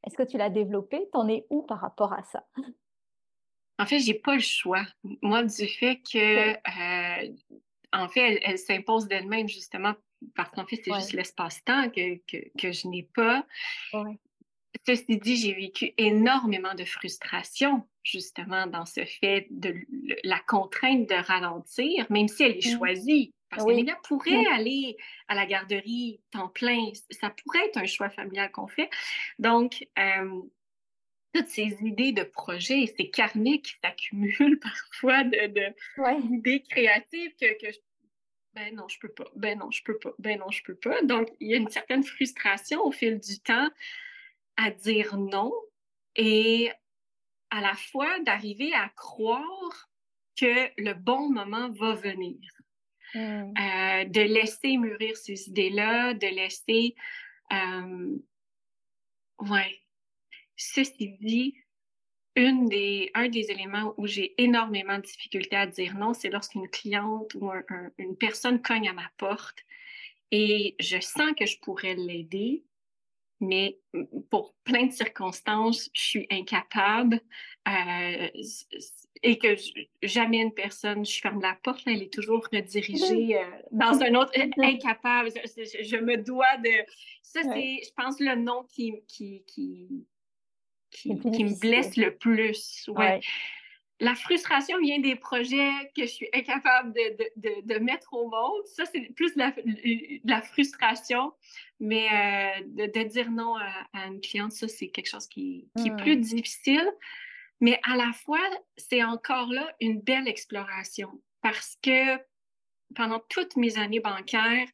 [0.03, 2.45] Est-ce que tu l'as développé T'en es où par rapport à ça?
[3.79, 4.85] En fait, j'ai pas le choix.
[5.21, 7.33] Moi, du fait que, euh,
[7.93, 9.93] en fait, elle, s'impose d'elle-même justement
[10.35, 12.17] parce qu'en fait, c'est juste l'espace-temps que,
[12.59, 13.43] que, je n'ai pas.
[14.85, 19.75] Ceci dit, j'ai vécu énormément de frustration justement dans ce fait de
[20.23, 22.77] la contrainte de ralentir, même si elle est mmh.
[22.77, 23.33] choisie.
[23.49, 23.85] Parce oui.
[24.05, 24.95] pourrait aller
[25.27, 26.91] à la garderie temps plein.
[27.09, 28.89] Ça pourrait être un choix familial qu'on fait.
[29.39, 30.41] Donc, euh,
[31.33, 37.79] toutes ces idées de projets, ces carnets qui s'accumulent parfois d'idées créatives que, que je,
[38.53, 41.01] ben non, je peux pas, ben non, je peux pas, ben non, je peux pas.
[41.03, 43.69] Donc, il y a une certaine frustration au fil du temps
[44.57, 45.53] à dire non
[46.15, 46.71] et
[47.49, 49.89] à la fois d'arriver à croire
[50.39, 52.39] que le bon moment va venir.
[53.13, 53.19] Mmh.
[53.19, 56.95] Euh, de laisser mûrir ces idées-là, de laisser...
[57.51, 58.15] Euh,
[59.39, 59.81] ouais.
[60.55, 61.55] Ceci dit,
[62.35, 66.69] une des, un des éléments où j'ai énormément de difficulté à dire non, c'est lorsqu'une
[66.69, 67.51] cliente ou
[67.97, 69.65] une personne cogne à ma porte
[70.31, 72.63] et je sens que je pourrais l'aider,
[73.41, 73.79] mais
[74.29, 77.19] pour plein de circonstances, je suis incapable.
[77.67, 78.27] Euh,
[79.23, 79.55] et que
[80.01, 84.31] jamais une personne, je ferme la porte, elle est toujours redirigée euh, dans un autre,
[84.57, 85.29] incapable.
[85.29, 86.71] Je, me dois de.
[87.21, 90.05] Ça, c'est, je pense, le nom qui, qui, qui,
[90.89, 92.89] qui, me blesse le plus.
[92.95, 93.19] Ouais.
[94.01, 98.65] La frustration vient des projets que je suis incapable de, de, de, mettre au monde.
[98.65, 99.53] Ça, c'est plus de la,
[100.25, 101.33] la, frustration.
[101.79, 103.55] Mais euh, de, dire non
[103.93, 106.91] à, une cliente, ça, c'est quelque chose qui, qui est plus difficile.
[107.59, 108.41] Mais à la fois,
[108.75, 112.17] c'est encore là une belle exploration parce que
[112.95, 114.67] pendant toutes mes années bancaires,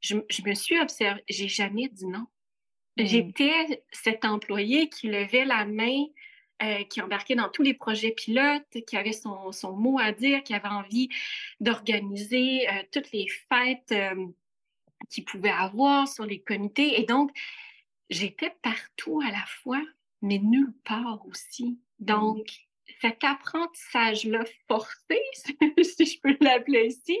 [0.00, 2.26] je, me suis observée, j'ai jamais dit non.
[2.96, 3.06] Mm.
[3.06, 6.04] J'étais cet employé qui levait la main,
[6.62, 10.54] euh, qui embarquait dans tous les projets pilotes, qui avait son, mot à dire, qui
[10.54, 11.08] avait envie
[11.60, 14.26] d'organiser euh, toutes les fêtes euh,
[15.10, 17.00] qu'il pouvait avoir sur les comités.
[17.00, 17.30] Et donc,
[18.08, 19.82] j'étais partout à la fois
[20.22, 21.78] mais nulle part aussi.
[21.98, 22.48] Donc,
[23.00, 25.20] cet apprentissage-là forcé,
[25.82, 27.18] si je peux l'appeler ici,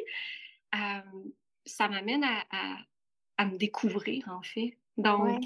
[1.66, 2.24] ça m'amène
[3.38, 4.78] à, me découvrir, en fait.
[4.96, 5.44] Donc,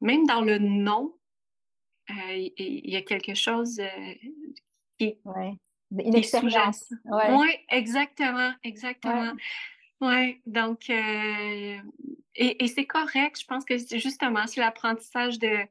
[0.00, 1.16] même dans le nom,
[2.08, 3.80] il y, a quelque chose
[4.98, 5.18] qui,
[5.90, 6.92] une expérience.
[7.04, 9.32] Oui, exactement, exactement.
[10.00, 11.78] Oui, donc, euh,
[12.34, 13.40] et, c'est correct.
[13.40, 15.66] Je pense que justement, c'est l'apprentissage de,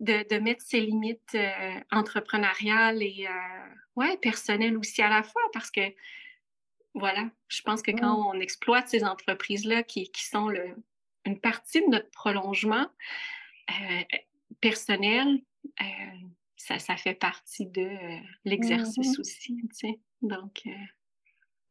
[0.00, 5.70] de, mettre ses limites euh, entrepreneuriales et euh, ouais, personnelles aussi à la fois, parce
[5.70, 5.94] que,
[6.94, 10.74] voilà, je pense que quand on exploite ces entreprises-là qui, qui, sont le,
[11.24, 12.86] une partie de notre prolongement
[14.60, 15.42] personnel,
[16.56, 17.88] ça, ça fait partie de
[18.44, 19.20] l'exercice mm-hmm.
[19.20, 20.00] aussi, tu sais.
[20.22, 20.62] Donc,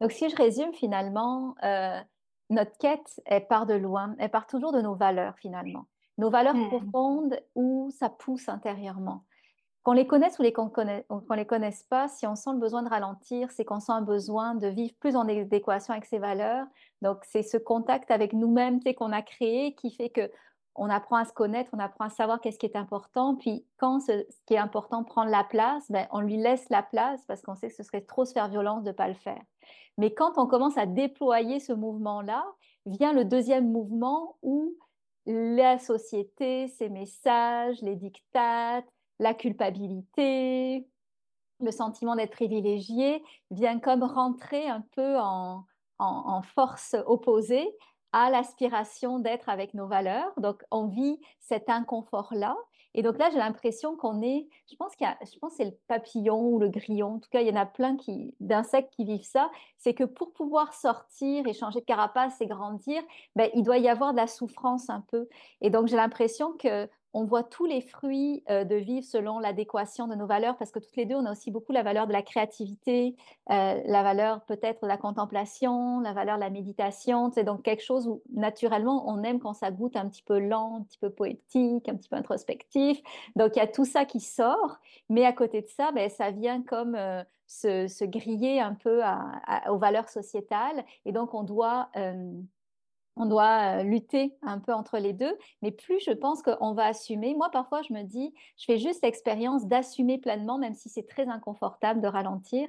[0.04, 1.98] donc, si je résume finalement, euh,
[2.50, 5.88] notre quête, elle part de loin, elle part toujours de nos valeurs finalement.
[6.18, 6.68] Nos valeurs mmh.
[6.68, 9.24] profondes où ça pousse intérieurement.
[9.82, 12.90] Qu'on les connaisse ou qu'on ne les connaisse pas, si on sent le besoin de
[12.90, 16.68] ralentir, c'est qu'on sent un besoin de vivre plus en adéquation avec ses valeurs.
[17.02, 20.30] Donc, c'est ce contact avec nous-mêmes qu'on a créé qui fait que
[20.76, 23.36] on apprend à se connaître, on apprend à savoir qu'est-ce qui est important.
[23.36, 27.24] Puis quand ce, qui est important prend la place, ben, on lui laisse la place
[27.28, 29.42] parce qu'on sait que ce serait trop se faire violence de ne pas le faire.
[29.98, 32.44] Mais quand on commence à déployer ce mouvement-là,
[32.86, 34.76] vient le deuxième mouvement où
[35.26, 38.86] la société, ses messages, les dictates,
[39.20, 40.88] la culpabilité,
[41.60, 45.66] le sentiment d'être privilégié, vient comme rentrer un peu en,
[46.00, 47.70] en force opposée
[48.14, 50.32] à l'aspiration d'être avec nos valeurs.
[50.38, 52.56] Donc, on vit cet inconfort-là.
[52.96, 55.66] Et donc là, j'ai l'impression qu'on est, je pense qu'il y a, je pense c'est
[55.66, 57.16] le papillon ou le grillon.
[57.16, 57.98] En tout cas, il y en a plein
[58.40, 59.50] d'insectes qui vivent ça.
[59.78, 63.02] C'est que pour pouvoir sortir et changer de carapace et grandir,
[63.36, 65.28] ben, il doit y avoir de la souffrance un peu.
[65.62, 70.08] Et donc, j'ai l'impression que on voit tous les fruits euh, de vivre selon l'adéquation
[70.08, 72.12] de nos valeurs, parce que toutes les deux, on a aussi beaucoup la valeur de
[72.12, 73.16] la créativité,
[73.52, 77.32] euh, la valeur peut-être de la contemplation, la valeur de la méditation.
[77.32, 80.78] C'est donc quelque chose où naturellement, on aime quand ça goûte un petit peu lent,
[80.80, 83.00] un petit peu poétique, un petit peu introspectif.
[83.36, 86.32] Donc il y a tout ça qui sort, mais à côté de ça, ben, ça
[86.32, 89.02] vient comme euh, se, griller un peu
[89.70, 91.90] aux valeurs sociétales, et donc on doit
[93.16, 97.36] on doit lutter un peu entre les deux, mais plus je pense qu'on va assumer.
[97.36, 101.28] Moi, parfois, je me dis, je fais juste l'expérience d'assumer pleinement, même si c'est très
[101.28, 102.68] inconfortable de ralentir.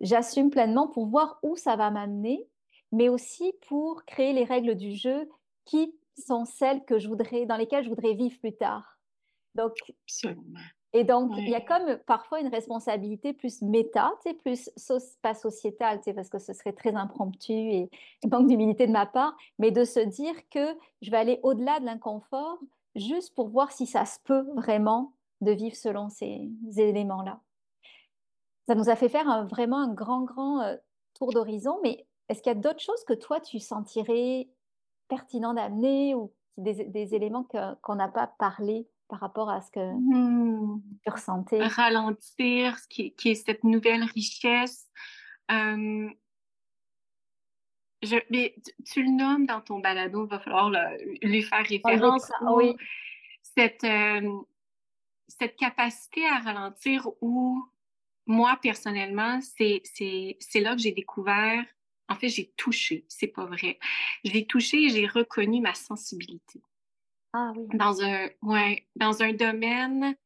[0.00, 2.48] J'assume pleinement pour voir où ça va m'amener,
[2.92, 5.28] mais aussi pour créer les règles du jeu
[5.64, 8.98] qui sont celles que je voudrais, dans lesquelles je voudrais vivre plus tard.
[9.54, 9.74] Donc,
[10.96, 14.70] et donc, il y a comme parfois une responsabilité plus méta, plus
[15.20, 17.90] pas sociétale, parce que ce serait très impromptu et
[18.26, 21.84] manque d'humilité de ma part, mais de se dire que je vais aller au-delà de
[21.84, 22.58] l'inconfort
[22.94, 27.40] juste pour voir si ça se peut vraiment de vivre selon ces éléments-là.
[28.66, 30.76] Ça nous a fait faire vraiment un grand, grand euh,
[31.12, 34.48] tour d'horizon, mais est-ce qu'il y a d'autres choses que toi, tu sentirais
[35.08, 37.46] pertinent d'amener ou des, éléments
[37.82, 38.88] qu'on n'a pas parlé?
[39.08, 40.82] Par rapport à ce que mmh.
[41.04, 41.66] tu ressentais?
[41.66, 44.88] Ralentir, ce qui, est cette nouvelle richesse.
[45.48, 46.06] je,
[48.30, 48.54] mais
[48.84, 50.70] tu, le nommes dans ton balado, il va falloir
[51.22, 52.30] lui faire référence.
[52.42, 52.74] oui.
[53.42, 53.86] Cette,
[55.28, 57.64] cette capacité à ralentir où,
[58.26, 59.80] moi, personnellement, c'est
[60.56, 61.64] là que j'ai découvert,
[62.08, 63.78] en fait, j'ai touché, c'est pas vrai.
[64.24, 66.60] J'ai touché et j'ai reconnu ma sensibilité.
[67.38, 70.16] Ah dans un, ouais, dans un domaine,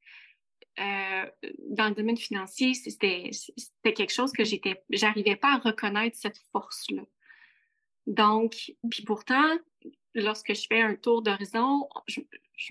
[0.79, 1.27] euh,
[1.71, 3.31] dans le domaine financier, c'était
[3.83, 7.03] quelque chose que j'étais, j'arrivais pas à reconnaître cette force-là.
[8.07, 9.59] Donc, puis pourtant,
[10.15, 12.21] lorsque je fais un tour d'horizon, je,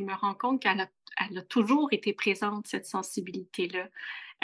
[0.04, 0.90] me rends compte qu'elle a,
[1.30, 3.90] elle a toujours été présente, cette sensibilité-là.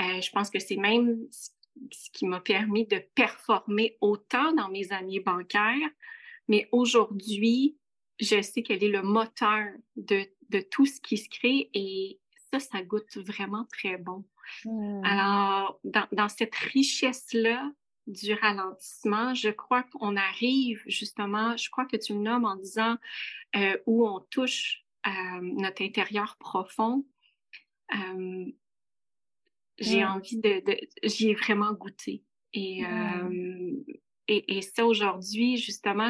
[0.02, 4.92] Euh, je pense que c'est même ce qui m'a permis de performer autant dans mes
[4.92, 5.90] années bancaires.
[6.50, 7.78] Mais aujourd'hui,
[8.20, 10.26] je sais qu'elle est le moteur de,
[10.72, 12.20] tout ce qui se crée et
[12.52, 14.26] ça, ça goûte vraiment très bon.
[14.64, 15.04] Hmm.
[15.04, 17.72] Alors, dans, cette richesse-là
[18.08, 22.98] du ralentissement, je crois qu'on arrive justement, je crois que tu le nommes en disant
[23.56, 27.06] euh, où on touche à notre intérieur profond.
[27.94, 28.46] Euh,
[29.78, 30.08] j'ai hmm.
[30.08, 30.64] envie de,
[31.04, 32.24] j'y ai vraiment goûté.
[32.54, 33.84] Et hmm.
[34.30, 36.10] Euh, et, ça, aujourd'hui, justement,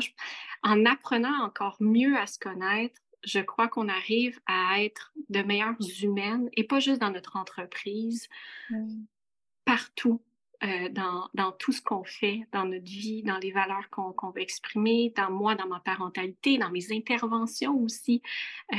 [0.64, 5.76] en apprenant encore mieux à se connaître, je crois qu'on arrive à être de meilleures
[6.02, 8.28] humaines et pas juste dans notre entreprise,
[9.66, 10.22] partout.
[10.64, 14.30] Euh, dans, dans, tout ce qu'on fait, dans notre vie, dans les valeurs qu'on qu'on
[14.30, 18.22] veut exprimer, dans moi, dans ma parentalité, dans mes interventions aussi
[18.74, 18.78] euh,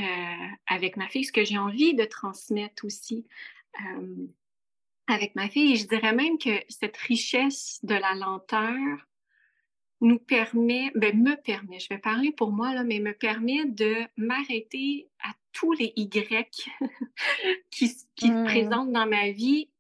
[0.67, 3.27] avec ma fille, ce que j'ai envie de transmettre aussi.
[3.81, 4.27] Euh,
[5.07, 5.75] avec ma fille.
[5.75, 9.07] Et je dirais même que cette richesse de la lenteur,
[10.01, 13.97] nous permet, ben, me permet, je vais parler pour moi, là, mais me permet de
[14.17, 16.69] m'arrêter à tous les Y
[17.71, 18.45] qui, qui se mmh.
[18.45, 19.71] présentent dans ma vie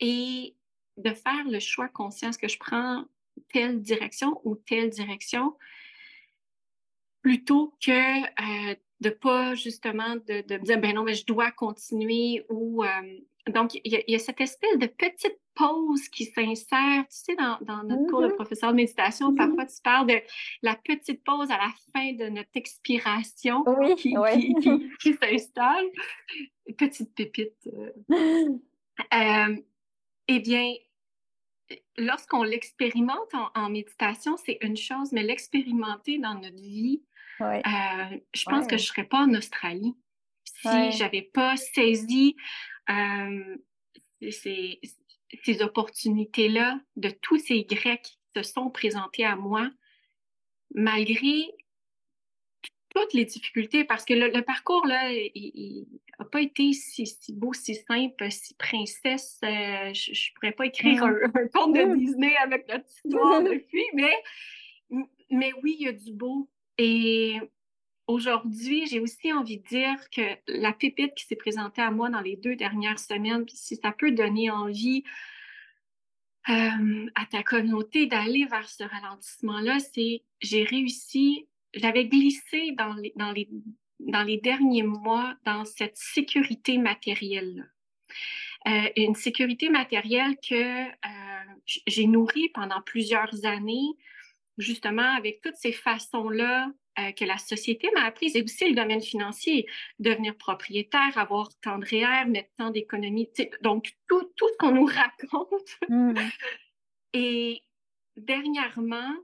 [0.00, 0.54] et
[0.96, 2.30] de faire le choix conscient.
[2.30, 3.04] que je prends
[3.52, 5.54] telle direction ou telle direction
[7.20, 12.46] plutôt que euh, de pas justement de, de, dire ben non mais je dois continuer
[12.48, 13.18] ou euh,
[13.48, 17.82] donc il y, a cette espèce de petite pause qui s'insère tu sais dans, dans
[17.84, 18.34] notre cours de mm-hmm.
[18.34, 19.36] professeur de méditation mm-hmm.
[19.36, 20.20] parfois tu parles de
[20.62, 23.64] la petite pause à la fin de notre expiration
[23.96, 24.14] qui,
[25.00, 25.86] qui, s'installe
[26.76, 28.58] petite pépite euh.
[29.14, 29.56] euh,
[30.28, 30.72] eh bien
[31.98, 37.02] lorsqu'on l'expérimente en, méditation, c'est une chose, mais l'expérimenter dans notre vie,
[37.40, 37.60] euh,
[38.34, 39.94] je pense que je ne serais pas en Australie
[40.44, 42.36] si je j'avais pas saisi
[42.90, 43.56] euh,
[44.30, 44.80] ces,
[45.42, 49.70] ces opportunités-là de tous ces Grecs qui se sont présentés à moi,
[50.74, 51.50] malgré
[52.94, 55.86] toutes les difficultés, parce que le, parcours, là, il
[56.18, 59.38] n'a pas été si, beau, si simple, si princesse.
[59.44, 63.90] Euh, je ne pourrais pas écrire un, conte de Disney avec notre histoire de fille,
[63.92, 64.14] mais,
[65.30, 66.48] mais oui, il y a du beau.
[66.78, 67.38] Et
[68.06, 72.20] aujourd'hui, j'ai aussi envie de dire que la pépite qui s'est présentée à moi dans
[72.20, 75.04] les deux dernières semaines, si ça peut donner envie
[76.48, 83.12] euh, à ta communauté d'aller vers ce ralentissement-là, c'est j'ai réussi j'avais glissé dans les,
[83.16, 83.48] dans, les,
[84.00, 87.70] dans les derniers mois dans cette sécurité matérielle.
[88.66, 91.54] Euh, une sécurité matérielle que euh,
[91.86, 93.94] j'ai nourrie pendant plusieurs années,
[94.58, 99.02] justement avec toutes ces façons-là euh, que la société m'a apprises, et aussi le domaine
[99.02, 99.66] financier,
[99.98, 103.30] devenir propriétaire, avoir tant de REER, mettre tant d'économies,
[103.62, 105.78] donc tout, tout ce qu'on nous raconte.
[105.88, 106.14] Mmh.
[107.12, 107.62] Et
[108.16, 109.14] dernièrement,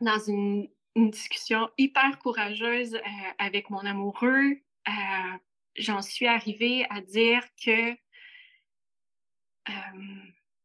[0.00, 3.00] dans une une discussion hyper courageuse euh,
[3.38, 4.58] avec mon amoureux.
[4.88, 5.38] Euh,
[5.76, 7.92] j'en suis arrivée à dire que,
[9.68, 9.72] euh,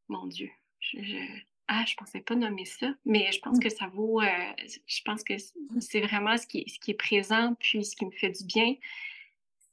[0.08, 0.50] mon Dieu,
[0.80, 1.42] je, je,
[1.74, 3.62] ah, je pensais pas nommer ça, mais je pense mm.
[3.62, 5.34] que ça vaut, je pense que
[5.80, 8.76] c'est vraiment ce qui, ce qui est présent, puis ce qui me fait du bien,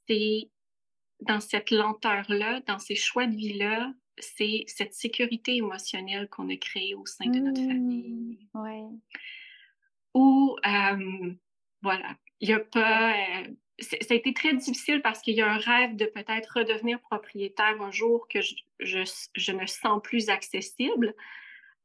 [0.07, 0.49] c'est
[1.21, 6.95] dans cette lenteur-là, dans ces choix de vie-là, c'est cette sécurité émotionnelle qu'on a créée
[6.95, 8.39] au sein de notre famille.
[8.53, 8.85] Mmh, ouais
[10.13, 11.33] où, euh,
[11.81, 13.13] voilà, il y a pas.
[13.13, 13.47] Euh,
[13.79, 17.81] ça a été très difficile parce qu'il y a un rêve de peut-être redevenir propriétaire
[17.81, 18.99] un jour que je, je,
[19.35, 21.15] je, ne sens plus accessible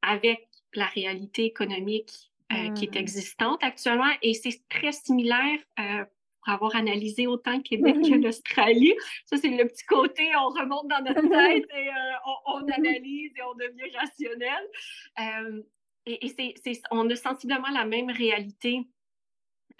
[0.07, 2.99] avec la réalité économique euh, qui est mmh.
[2.99, 4.11] existante actuellement.
[4.23, 8.95] Et c'est très similaire pour avoir analysé autant Québec que l'Australie.
[9.25, 11.89] Ça, c'est le petit côté, on remonte dans notre tête et
[12.27, 15.65] on, on, analyse et on devient rationnel
[16.07, 18.87] et, c'est, on a sensiblement la même réalité.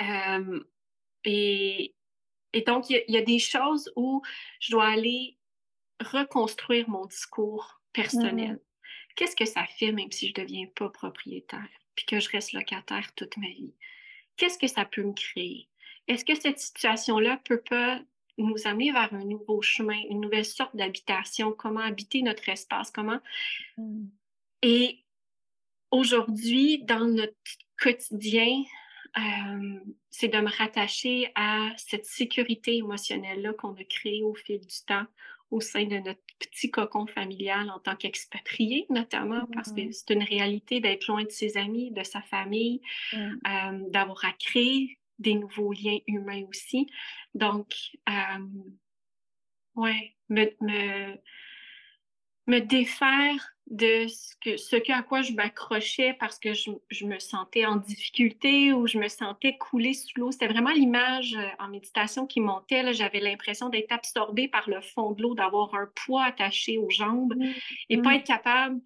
[0.01, 0.61] Euh,
[1.25, 1.95] et,
[2.53, 4.23] et, donc, il y, a des choses où
[4.61, 5.39] je dois aller
[6.01, 8.57] reconstruire mon discours personnel.
[8.57, 8.74] Mm-hmm.
[9.15, 12.53] Qu'est-ce que ça fait même si je ne deviens pas propriétaire puis que je reste
[12.53, 13.75] locataire toute ma vie?
[14.37, 15.69] Qu'est-ce que ça peut me créer?
[16.09, 18.01] Est-ce que cette situation-là peut pas
[18.37, 21.53] nous amener vers un nouveau chemin, une nouvelle sorte d'habitation?
[21.53, 22.91] Comment habiter notre espace?
[22.91, 23.21] Comment...
[23.79, 24.07] Mm.
[24.63, 25.05] Et
[25.91, 27.35] aujourd'hui, dans notre
[27.79, 28.65] quotidien,
[29.17, 34.77] euh, c'est de me rattacher à cette sécurité émotionnelle-là qu'on a créée au fil du
[34.87, 35.07] temps
[35.55, 40.25] au sein de notre petit cocon familial en tant qu'expatrié, notamment parce que c'est une
[40.25, 42.81] réalité d'être loin de ses amis, de sa famille,
[43.13, 43.17] mmh.
[43.17, 46.89] euh, d'avoir à créer des nouveaux liens humains aussi.
[47.35, 47.73] Donc,
[48.09, 48.47] euh,
[49.77, 51.17] ouais, me, me,
[52.49, 57.19] me défaire de ce, que, ce à quoi je m'accrochais parce que je, je, me
[57.19, 60.33] sentais en difficulté ou je me sentais couler sous l'eau.
[60.33, 62.93] C'était vraiment l'image euh, en méditation qui montait.
[62.93, 67.35] J'avais l'impression d'être absorbée par le fond de l'eau, d'avoir un poids attaché aux jambes
[67.37, 67.53] mmh.
[67.89, 68.15] et pas mmh.
[68.15, 68.81] être capable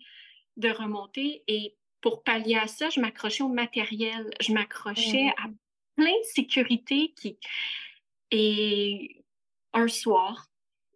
[0.57, 1.43] de remonter.
[1.49, 4.31] Et pour pallier à ça, je m'accrochais au matériel.
[4.41, 5.45] Je m'accrochais mmh.
[5.45, 5.49] à
[5.97, 7.37] plein de sécurité qui...
[8.31, 9.25] Et
[9.73, 10.49] un soir,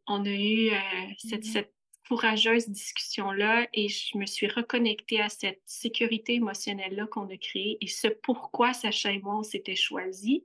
[0.07, 0.76] on a eu euh,
[1.18, 1.72] cette, cette
[2.13, 7.87] courageuse discussion-là et je me suis reconnectée à cette sécurité émotionnelle-là qu'on a créée et
[7.87, 10.43] ce pourquoi Sacha et moi, on s'était choisis.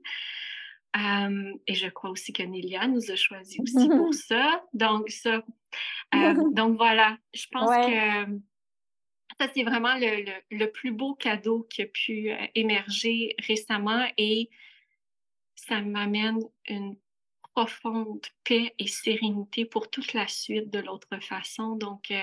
[0.96, 4.64] Euh, et je crois aussi que Nélia nous a choisis aussi pour ça.
[4.72, 5.44] Donc, ça.
[6.14, 7.18] Euh, donc, voilà.
[7.34, 8.40] Je pense que
[9.38, 14.48] ça, c'est vraiment le, le, plus beau cadeau qui a pu euh, émerger récemment et
[15.54, 16.96] ça m'amène une
[17.58, 22.14] profonde paix et sérénité pour toute la suite de l'autre façon, donc, euh,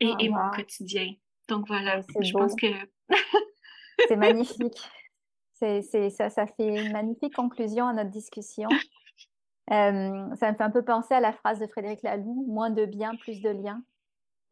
[0.00, 1.14] et, ah, mon quotidien.
[1.48, 2.66] Donc voilà, je pense que...
[4.08, 4.78] C'est magnifique.
[5.54, 8.68] C'est, ça, ça fait une magnifique conclusion à notre discussion.
[9.70, 12.86] Euh, ça me fait un peu penser à la phrase de Frédéric Laloux, moins de
[12.86, 13.82] biens, plus de liens.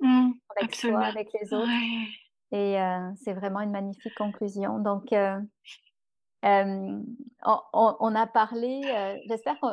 [0.00, 0.98] Mmh, avec absolument.
[0.98, 1.70] soi, avec les autres.
[2.52, 4.78] Et euh, c'est vraiment une magnifique conclusion.
[4.78, 5.40] Donc, euh,
[6.46, 8.82] on, on, a parlé,
[9.26, 9.66] j'espère que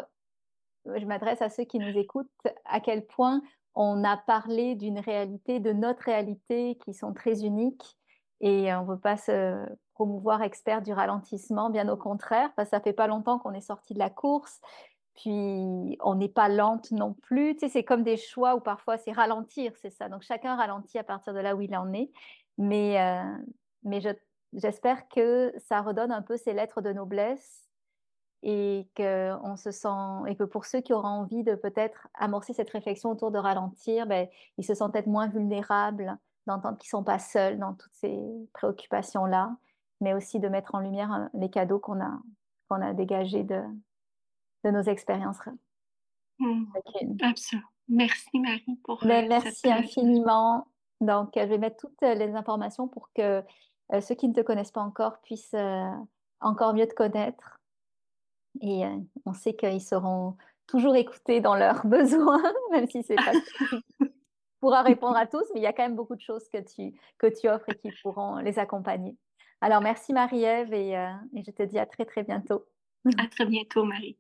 [1.00, 2.30] je m'adresse à ceux qui nous écoutent,
[2.66, 3.42] à quel point
[3.76, 7.98] on a parlé d'une réalité, de notre réalité, qui sont très uniques.
[8.42, 12.76] Et on ne veut pas se promouvoir expert du ralentissement, bien au contraire, parce que
[12.76, 14.60] ça fait pas longtemps qu'on est sorti de la course.
[15.16, 17.54] Puis on n'est pas lente non plus.
[17.54, 20.10] Tu sais, c'est comme des choix où parfois c'est ralentir, c'est ça.
[20.10, 22.12] Donc chacun ralentit à partir de là où il en est.
[22.58, 23.38] Mais, euh,
[23.84, 24.02] mais
[24.56, 27.70] j'espère que ça redonne un peu ces lettres de noblesse
[28.44, 29.88] et que on se sent
[30.28, 34.06] et que pour ceux qui auront envie de peut-être amorcer cette réflexion autour de ralentir,
[34.06, 34.28] ben,
[34.58, 38.20] ils se sentent être moins vulnérables d'entendre qu'ils sont pas seuls dans toutes ces
[38.52, 39.56] préoccupations là,
[40.02, 42.20] mais aussi de mettre en lumière euh, les cadeaux qu'on a
[42.70, 43.62] qu'on a dégagés de
[44.66, 45.40] de nos expériences.
[46.40, 46.66] Mmh.
[47.22, 47.68] Absolument.
[47.88, 50.68] Merci Marie pour ben, merci infiniment.
[51.00, 53.44] Donc je vais mettre toutes les informations pour que
[54.02, 55.56] ceux qui ne te connaissent pas encore puissent
[56.40, 57.60] encore mieux te connaître
[58.62, 63.32] et euh, on sait qu'ils seront toujours écoutés dans leurs besoins, même si c'est pas
[64.60, 67.50] pourra répondre à tous, mais il y a quand même beaucoup de choses que tu,
[67.50, 69.18] offres et qui pourront les accompagner.
[69.60, 72.66] Alors, merci Marie-Ève et, euh, et je te dis à très, très bientôt.
[73.18, 74.18] À très bientôt, Marie.